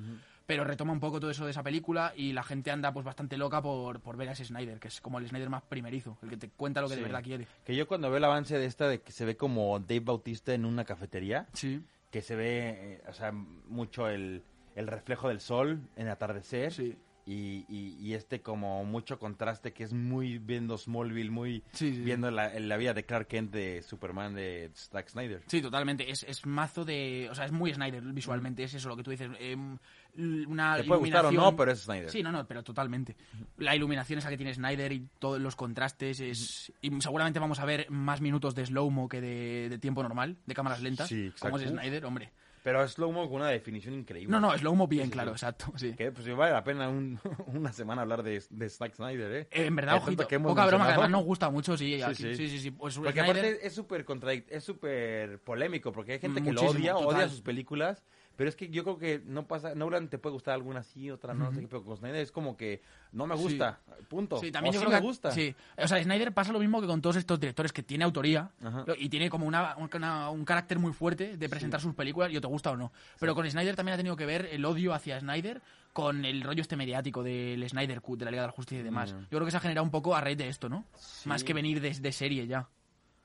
[0.46, 3.36] pero retoma un poco todo eso de esa película y la gente anda pues bastante
[3.36, 6.30] loca por, por ver a ese Snyder, que es como el Snyder más primerizo, el
[6.30, 7.02] que te cuenta lo que de Sí.
[7.02, 7.46] verdad quiere.
[7.64, 10.54] Que yo cuando veo el avance de esta de que se ve como Dave Bautista
[10.54, 14.42] en una cafetería, Sí, que se ve, eh, o sea, mucho el,
[14.74, 16.72] el reflejo del sol en atardecer.
[16.72, 16.96] sí.
[17.28, 21.94] Y, y, y este como mucho contraste que es muy viendo Smallville, muy Sí, sí,
[21.96, 22.00] sí.
[22.02, 25.42] viendo la, la vida de Clark Kent de Superman de Zack Snyder.
[25.48, 26.08] Sí, totalmente.
[26.08, 27.26] Es, es mazo de.
[27.28, 28.62] O sea, es muy Snyder visualmente.
[28.62, 29.28] Es eso lo que tú dices.
[29.40, 29.76] em,
[30.16, 32.10] l- una Te puede gustar o no, iluminación- pero es Snyder.
[32.10, 33.16] Sí, no, no, pero totalmente.
[33.58, 36.72] La iluminación esa que tiene Snyder y todos los contrastes es...
[36.80, 40.54] Y seguramente vamos a ver más minutos de slow-mo que de, de tiempo normal, de
[40.54, 41.08] cámaras lentas.
[41.08, 41.80] Sí, Como es exacto.
[41.82, 42.30] Snyder, hombre.
[42.66, 44.28] Pero es slow-mo con una definición increíble.
[44.28, 45.34] No, no, slow-mo bien, Sí, sí, claro, sí.
[45.34, 45.92] exacto, sí.
[45.94, 49.48] Que pues vale la pena un- una semana hablar de, de Zack Snyder, ¿eh?
[49.52, 52.02] Eh, en verdad, ojito, que poca broma, que además nos gusta mucho, sí.
[52.02, 52.34] aquí- sí.
[52.48, 52.70] sí, sí.
[52.72, 54.04] Pues Porque Snyder- aparte es súper
[54.48, 57.06] es súper polémico, porque hay gente que Muchísimo, lo odia, total.
[57.20, 58.02] odia sus películas,
[58.36, 61.34] pero es que yo creo que no pasa, Nolan te puede gustar alguna sí, otra
[61.34, 62.82] no, no sé qué, pero con Snyder es como que
[63.12, 64.38] no me gusta, punto.
[64.38, 65.30] Sí, también O yo sí creo me que gusta.
[65.30, 68.50] Sí, o sea, Snyder pasa lo mismo que con todos estos directores que tiene autoría
[68.62, 68.84] Ajá.
[68.98, 72.40] y tiene como una, una- un carácter muy fuerte de presentar sus películas y o
[72.40, 72.92] te gusta o no.
[73.18, 75.62] Pero con Snyder también ha tenido que ver el odio hacia Snyder
[75.92, 78.84] con el rollo este mediático del Snyder Cut, de la Liga de la Justicia y
[78.84, 79.14] demás.
[79.14, 79.20] Mm.
[79.22, 80.84] Yo creo que se ha generado un poco a raíz de esto, ¿no?
[81.24, 82.68] Más que venir de, de serie ya.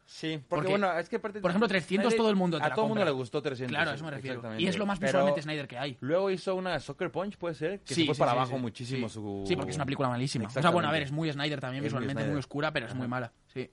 [0.05, 1.39] Sí, porque, Porque, bueno, es que aparte...
[1.39, 3.71] por ejemplo, 300 todo el mundo te A la todo el mundo le gustó 300.
[3.73, 4.35] Claro, a eso me refiero.
[4.35, 4.63] exactamente.
[4.63, 5.97] Y es lo más Pero visualmente Snyder que hay.
[6.01, 8.57] Luego hizo una Soccer Punch, puede ser, que Sí, se fue sí, para sí, abajo
[8.57, 9.13] muchísimo sí.
[9.15, 9.43] su...
[9.47, 10.47] Sí, porque es una película malísima.
[10.47, 12.31] O sea, bueno, a ver, es muy Snyder también, Es muy visualmente, Snyder.
[12.31, 13.31] muy oscura, pero es muy mala.
[13.47, 13.69] Sí.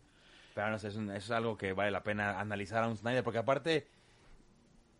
[0.54, 3.24] Pero no sé, es, un- es algo que vale la pena analizar a un Snyder,
[3.24, 3.88] porque aparte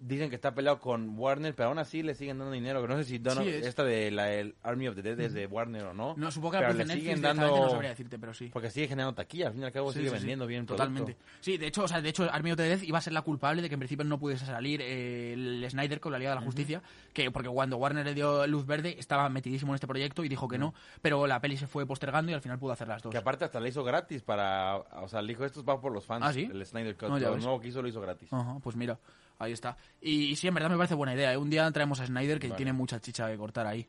[0.01, 2.86] dicen que está peleado con Warner, pero aún así le siguen dando dinero.
[2.86, 3.66] No sé si Dono- Sí, es.
[3.66, 6.14] esta de la el Army of the Dead es de Warner o no.
[6.16, 7.46] No, supongo que pero la le siguen dando...
[7.49, 8.49] no sabría decirte, pero sí.
[8.53, 11.14] Porque sigue generando taquilla, al fin y al cabo Sí, sigue sí, vendiendo bien Totalmente.
[11.14, 11.38] producto.
[11.40, 13.22] Sí, de hecho, o sea, de hecho, Army of the Death iba a ser la
[13.22, 16.36] culpable de que en principio no pudiese salir eh, el Snyder con la Liga de
[16.36, 16.82] la Justicia,
[17.12, 20.46] que porque cuando Warner le dio luz verde estaba metidísimo en este proyecto y dijo
[20.49, 23.11] que no, pero la peli se fue postergando y al final pudo hacer las dos.
[23.11, 24.76] Que aparte hasta le hizo gratis para...
[25.03, 26.24] O sea, le dijo, esto va por los fans.
[26.24, 26.49] ¿Ah, sí?
[26.51, 27.09] El Snyder Cut.
[27.09, 28.32] No, lo nuevo que hizo lo hizo gratis.
[28.32, 28.99] Ajá, pues mira,
[29.39, 29.76] ahí está.
[30.01, 31.32] Y, y sí, en verdad me parece buena idea.
[31.32, 31.36] ¿eh?
[31.36, 32.57] Un día traemos a Snyder que Vale.
[32.57, 33.86] tiene mucha chicha que cortar ahí.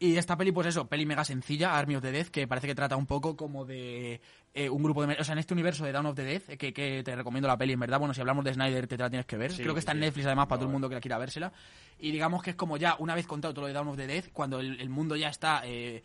[0.00, 2.74] Y esta peli, pues eso, peli mega sencilla, Army of the Death, que parece que
[2.76, 4.20] trata un poco como de
[4.54, 5.16] eh, un grupo de...
[5.20, 7.48] O sea, en este universo de Dawn of the Death, eh, que, que te recomiendo
[7.48, 7.98] la peli, en verdad.
[7.98, 9.50] Bueno, si hablamos de Snyder, te la tienes que ver.
[9.50, 9.98] Sí, Creo que está en.
[9.98, 11.52] Netflix, además, para No, todo el mundo que la quiera vérsela.
[11.98, 14.06] Y digamos que es como ya, una vez contado todo lo de Dawn of the
[14.06, 15.62] Death, cuando el, el mundo ya está...
[15.64, 16.04] eh,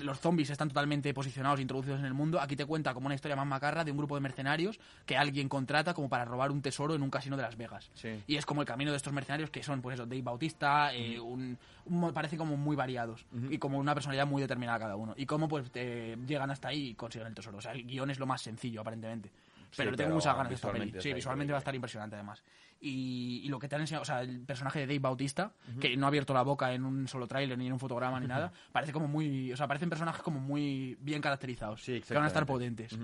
[0.00, 2.40] los zombies están totalmente posicionados, introducidos en el mundo.
[2.40, 5.48] Aquí te cuenta como una historia más macarra de un grupo de mercenarios que alguien
[5.48, 7.90] contrata como para robar un tesoro en un casino de Las Vegas.
[7.94, 8.22] Sí.
[8.26, 11.20] Y es como el camino de estos mercenarios que son, pues eso, Dave Bautista, eh,
[11.20, 11.56] un,
[11.86, 15.14] un- parece como muy variados y como una personalidad muy determinada cada uno.
[15.16, 17.58] Y cómo pues te llegan hasta ahí y consiguen el tesoro.
[17.58, 19.30] O sea, el guion es lo más sencillo, aparentemente.
[19.74, 20.92] Pero le tengo muchas ganas de esta peli.
[21.00, 22.42] Sí, visualmente va a estar impresionante además.
[22.80, 25.96] Y, y lo que te han enseñado, o sea, el personaje de Dave Bautista, que
[25.96, 28.52] no ha abierto la boca en un solo tráiler ni en un fotograma ni nada,
[28.72, 32.28] parece como muy, o sea, parecen personajes como muy bien caracterizados, Sí, que van a
[32.28, 32.96] estar potentes.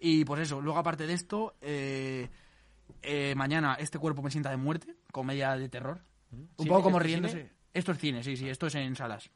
[0.00, 2.28] Y pues eso, luego aparte de esto, eh,
[3.02, 6.00] eh, mañana este cuerpo me sienta de muerte, comedia de terror.
[6.32, 7.36] Un poco como ¿Esto es riéndose.
[7.38, 7.52] cine?
[7.74, 9.30] Esto es cine, sí, sí, esto es en salas.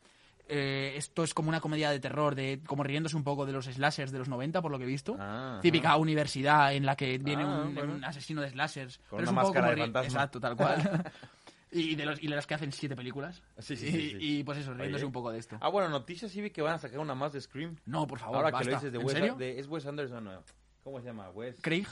[0.49, 3.65] Eh, esto es como una comedia de terror, de como riéndose un poco de los
[3.67, 5.17] slashers de los 90, por lo que he visto.
[5.19, 7.95] Ah, Típica universidad en la que viene Ah, un, bueno.
[7.95, 8.99] un asesino de slashers.
[9.09, 10.07] Con pero es una poco máscara como de fantasma.
[10.09, 11.13] Exacto, tal cual.
[11.71, 13.43] y, de los, y de las que hacen siete películas.
[13.59, 14.17] Sí, sí, y, sí, sí.
[14.21, 15.07] y, pues eso, riéndose Oye.
[15.07, 15.57] un poco de esto.
[15.61, 17.77] Ah, bueno, noticias sí vi que van a sacar una más de Scream.
[17.87, 18.65] No, por favor, Ahora basta.
[18.65, 19.35] que lo dices de ¿En Wes, serio?
[19.37, 20.43] de- ¿Es Wes Anderson o no?
[20.83, 21.31] ¿Cómo se llama?
[21.31, 21.57] Wes...
[21.63, 21.87] ¿Craig?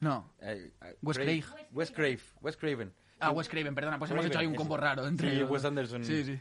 [0.00, 0.32] No.
[0.40, 1.44] eh, eh, Wes Craig.
[1.44, 1.66] Craig.
[1.72, 2.20] Wes Craven.
[2.40, 2.92] Wes Craven.
[3.18, 6.04] Ah, Wes Craven, perdona, pues hemos hecho ahí un combo raro entre Sí, Wes Anderson.
[6.04, 6.40] Sí, sí.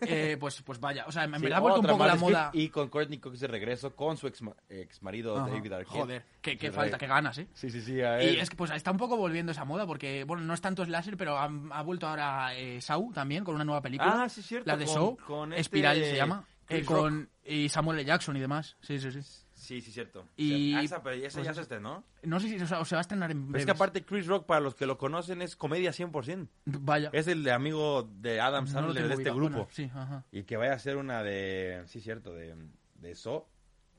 [0.00, 2.50] Eh, pues, pues vaya, o sea, me Sí, ha vuelto un poco la moda.
[2.54, 5.50] Y con Courtney Cox de regreso con su ex, ex marido Ajá.
[5.50, 5.88] David Arquette.
[6.00, 7.46] Joder, qué, falta, qué ganas, ¿eh?
[7.52, 8.00] Sí, sí, sí.
[8.00, 10.60] A Y es que pues está un poco volviendo esa moda porque, bueno, no es
[10.60, 14.22] tanto slasher, pero ha, ha vuelto ahora eh, Saw también con una nueva película.
[14.24, 16.44] Ah, sí, cierto, La de Saw, con este Espiral se llama.
[16.68, 18.06] eh, con y Samuel L.
[18.06, 18.76] Jackson y demás.
[18.80, 19.20] Sí, sí, sí.
[19.62, 20.26] Sí, sí, cierto.
[20.36, 22.02] Y- esa, pues ya se estrenó.
[22.24, 24.26] No sé si o sea, o se va a estrenar en es que aparte Chris
[24.26, 26.48] Rock, para los que lo conocen, es comedia 100%.
[26.64, 27.10] Vaya.
[27.12, 29.50] Es el de amigo de Adam No Sandler tengo de este grupo.
[29.50, 30.24] Bueno, sí, ajá.
[30.32, 31.84] Y que vaya a ser una de...
[31.86, 32.56] Sí, cierto, de,
[32.96, 33.44] de Saw.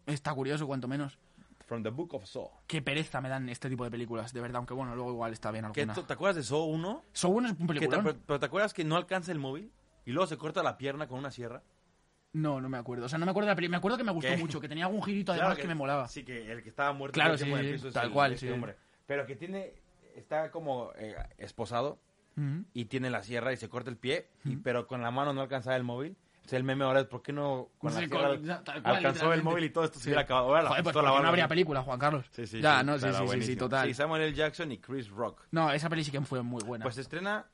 [0.05, 1.17] Está curioso, cuanto menos.
[1.65, 2.49] From the Book of Saw.
[2.67, 5.49] Qué pereza me dan este tipo de películas, de verdad, aunque bueno, luego igual está
[5.51, 6.05] bien ¿Qué, alguna.
[6.05, 7.03] ¿Te acuerdas de Saw 1?
[7.13, 8.03] Saw bueno es un Que te- peliculón.
[8.03, 9.71] pero, pero ¿te acuerdas que no alcanza el móvil?
[10.05, 11.63] Y luego se corta la pierna con una sierra.
[12.33, 13.05] No, no me acuerdo.
[13.05, 13.69] O sea, no me acuerdo de la peli.
[13.69, 14.37] Me acuerdo que me gustó ¿Qué?
[14.37, 16.07] mucho, que tenía algún girito Claro además que, me molaba.
[16.07, 18.51] Sí, que el que estaba muerto Claro, sí, sí, tal el- cual, este sí.
[18.51, 18.75] hombre.
[19.05, 19.73] Pero que tiene...
[20.15, 21.99] Está como eh, esposado
[22.73, 25.41] y tiene la sierra y se corta el pie, y, pero con la mano no
[25.41, 26.15] alcanzaba el móvil.
[26.35, 29.41] Entonces el meme ahora es, ¿por qué no con Sí, la sierra cual, alcanzó el
[29.43, 30.09] móvil y todo esto se Sí.
[30.09, 30.47] hubiera acabado?
[30.49, 32.25] Ahora la Joder, pues va no habría película, Juan Carlos.
[32.31, 33.87] Sí, sí, ya, sí, no, sí, sí, sí, sí, total.
[33.87, 34.33] Sí, Samuel L.
[34.35, 35.41] Jackson y Chris Rock.
[35.51, 36.83] No, esa peli sí que fue muy buena.
[36.83, 37.45] Pues se estrena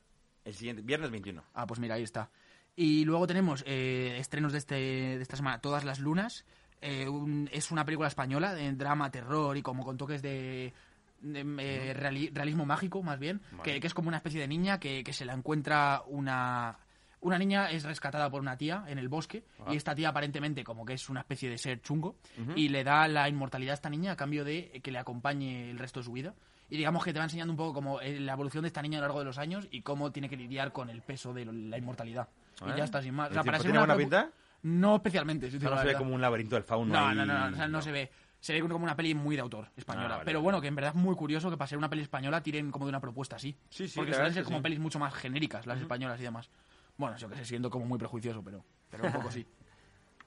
[0.43, 1.43] el siguiente, viernes 21.
[1.53, 2.29] Ah, pues mira, ahí está.
[2.75, 6.45] Y luego tenemos eh, estrenos de, este, de esta semana, Todas las Lunas.
[6.81, 10.73] Eh, un- es una película española de drama, terror y como con toques de,
[11.21, 13.41] de, eh, reali- realismo mágico, más bien.
[13.51, 13.63] Vale.
[13.63, 16.77] Que, que es como una especie de niña que, que se la encuentra una...
[17.21, 19.73] Una niña es rescatada por una tía en el bosque Ah.
[19.73, 22.15] y esta tía aparentemente como que es una especie de ser chungo
[22.55, 25.77] y le da la inmortalidad a esta niña a cambio de que le acompañe el
[25.79, 26.33] resto de su vida.
[26.69, 28.99] Y digamos que te va enseñando un poco como eh, la evolución de esta niña
[28.99, 31.43] a lo largo de los años y cómo tiene que lidiar con el peso de
[31.43, 32.29] la inmortalidad.
[32.65, 33.27] Y ya está, sin más.
[33.27, 34.31] O ¿El sea, para tipo ser tiene una buena pinta?
[34.63, 35.47] No especialmente.
[35.47, 37.15] O sea, no se ve como un laberinto del fauno No, ahí.
[37.15, 38.11] no, no, o sea, no se ve.
[38.41, 40.07] Se ve como una peli muy de autor española.
[40.07, 42.01] Ah, vale, pero bueno, que en verdad es muy curioso que para ser una peli
[42.03, 43.57] española tiren como de una propuesta así.
[43.69, 44.63] Sí, sí, Porque suelen ser como sí.
[44.63, 46.49] pelis mucho más genéricas las españolas y demás.
[46.97, 49.45] Bueno, yo que sé, siendo como muy prejuicioso, pero, pero un poco sí.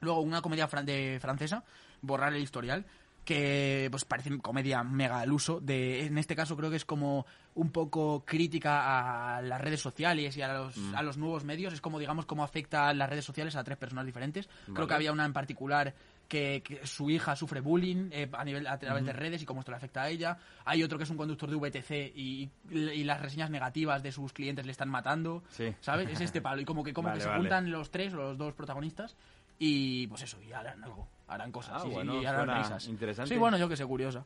[0.00, 1.64] Luego una comedia fran- de francesa,
[2.02, 2.84] Borrar el historial,
[3.24, 5.60] que pues parece comedia mega al uso.
[5.60, 10.36] De, en este caso creo que es como un poco crítica a las redes sociales
[10.36, 10.94] y a los, Mm.
[10.96, 11.72] a los nuevos medios.
[11.72, 14.48] Es como, digamos, cómo afecta las redes sociales a tres personas diferentes.
[14.74, 15.94] Creo que había una en particular
[16.26, 19.60] que, que su hija sufre bullying eh, a nivel a través de redes y cómo
[19.60, 20.38] esto le afecta a ella.
[20.64, 24.32] Hay otro que es un conductor de VTC y, y las reseñas negativas de sus
[24.32, 25.42] clientes le están matando.
[25.50, 25.74] Sí.
[25.80, 26.08] ¿Sabes?
[26.08, 26.62] Es este palo.
[26.62, 27.40] Y como que, como Vale, que se vale.
[27.42, 29.14] juntan los tres, los dos protagonistas,
[29.58, 31.06] y pues eso, y harán algo.
[31.34, 31.74] Harán cosas.
[31.76, 32.86] Ah, sí, bueno, y harán risas.
[32.88, 33.28] interesante.
[33.34, 34.24] Sí, bueno, yo que sé, curiosa.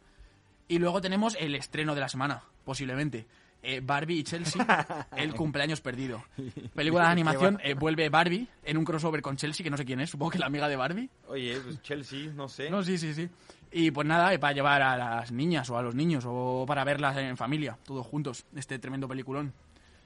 [0.68, 3.26] Y luego tenemos el estreno de la semana, posiblemente.
[3.62, 4.64] eh, Barbie y Chelsea,
[5.16, 6.22] el cumpleaños perdido.
[6.74, 10.00] Película de animación, eh, vuelve Barbie en un crossover con Chelsea, que no sé quién
[10.00, 11.08] es, supongo que la amiga de Barbie.
[11.28, 12.70] Oye, pues Chelsea, no sé.
[12.70, 13.28] No, sí, sí, sí.
[13.72, 16.84] Y pues nada, eh, para llevar a las niñas o a los niños o para
[16.84, 19.52] verlas en familia, todos juntos, este tremendo peliculón.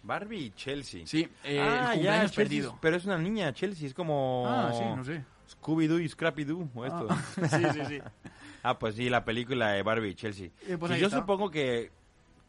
[0.03, 1.03] Barbie y Chelsea.
[1.07, 2.78] Sí, Ah, el ya, cumpleaños Chelsea, perdido.
[2.80, 4.44] Pero es una niña, Chelsea, es como...
[4.48, 5.22] Ah, sí, no sé.
[5.51, 7.07] Scooby-Doo y Scrappy-Doo, o esto.
[7.11, 7.98] Ah, sí, sí, sí.
[8.62, 10.51] Ah, pues sí, la película de Barbie y Chelsea.
[10.68, 11.20] Eh, pues Y yo está.
[11.20, 11.90] supongo que,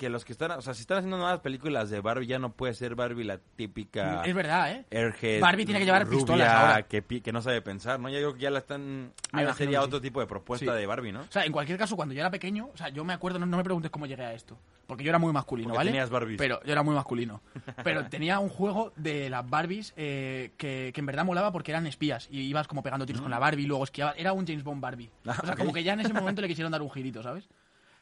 [0.02, 2.54] que los que están, o sea, si están haciendo nuevas películas de Barbie, ya no
[2.54, 4.86] puede ser Barbie la típica Es verdad, ¿eh?
[4.90, 5.40] airhead.
[5.40, 6.82] Barbie tiene que llevar rubia, pistolas ahora.
[6.88, 8.10] Que, no sabe pensar, ¿no?
[8.10, 9.14] Ya creo que ya la están...
[9.32, 10.80] Me Ahí sería otro tipo de propuesta Sí.
[10.80, 11.22] de Barbie, ¿no?
[11.22, 13.46] O sea, en cualquier caso, cuando yo era pequeño, o sea, yo me acuerdo, no,
[13.46, 15.92] no me preguntes cómo llegué a esto, porque yo era muy masculino, Porque ¿vale?
[15.92, 16.40] tenías Barbies.
[16.40, 17.44] Pero yo era muy masculino.
[17.84, 21.86] Pero tenía un juego de las Barbies eh, que, que en verdad molaba porque eran
[21.86, 24.16] espías y ibas como pegando tiros con la Barbie y luego esquiabas.
[24.18, 25.12] Era un James Bond Barbie.
[25.26, 25.30] Mm.
[25.30, 27.48] Ah, o sea, como que ya en ese momento le quisieron dar un girito, ¿sabes?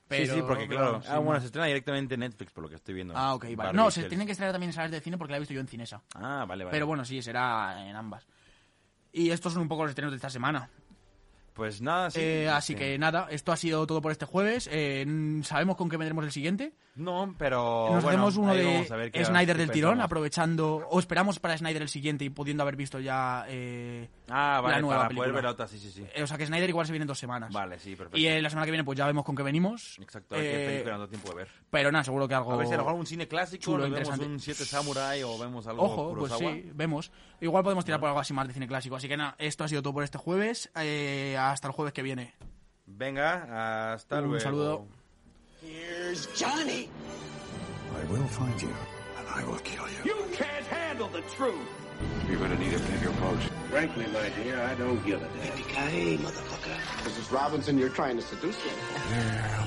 [0.10, 1.01] Sí, sí, porque claro.
[1.07, 3.14] ah, bueno, se estrena directamente en Netflix, por lo que estoy viendo.
[3.16, 3.55] Ah, ok, vale.
[3.55, 5.53] Barbie No, se tienen que estrenar también en salas de cine porque la he visto
[5.53, 6.01] yo en Cinesa.
[6.16, 6.72] Ah, vale, vale.
[6.72, 8.28] Pero bueno, sí, será en ambas.
[9.12, 10.70] Y estos son un poco los estrenos de esta semana.
[11.53, 12.22] Pues nada, sí.
[12.22, 12.80] Eh, así sí.
[12.80, 14.70] que nada, esto ha sido todo por este jueves.
[14.72, 15.05] Eh,
[15.43, 16.74] ¿Sabemos con qué vendremos el siguiente?
[16.99, 17.89] No, pero.
[17.93, 18.85] Nos bueno, uno de
[19.23, 20.85] Snyder del tirón, aprovechando.
[20.89, 23.45] O esperamos para Snyder el siguiente y pudiendo haber visto ya.
[23.47, 25.27] eh, Ah, vale, la nueva para película.
[25.29, 26.05] poder ver otra, sí, sí, sí.
[26.13, 27.51] eh, o sea que Snyder igual se viene en dos semanas.
[27.53, 28.17] Vale, sí, perfecto.
[28.17, 29.97] Y eh, la semana que viene, pues ya vemos con qué venimos.
[30.01, 31.47] Exacto, hay que no tiempo de ver.
[31.69, 32.51] pero nada, seguro que algo.
[32.53, 35.37] A ver si a lo mejor un cine clásico, chulo, vemos un 7 Samurai o
[35.39, 37.11] vemos algo Ojo, pues sí, vemos.
[37.41, 38.95] Igual podemos tirar por algo así más de cine clásico.
[38.97, 40.69] Así que nada, esto ha sido todo por este jueves.
[40.75, 42.33] hasta el jueves que viene.
[42.85, 44.39] Venga, hasta Un luego.
[44.39, 44.87] saludo.
[45.62, 46.89] Here's Johnny.
[47.93, 48.74] I will find you,
[49.18, 49.97] and I will kill you.
[50.05, 51.60] You can't handle the truth.
[52.30, 53.39] You're gonna need a bigger boat.
[53.70, 55.57] Frankly, my dear, I don't give a damn.
[55.57, 56.78] Yippee-ki-yay, motherfucker.
[57.03, 57.32] Mrs.
[57.32, 58.72] Robinson, you're trying to seduce me.
[59.14, 59.60] Here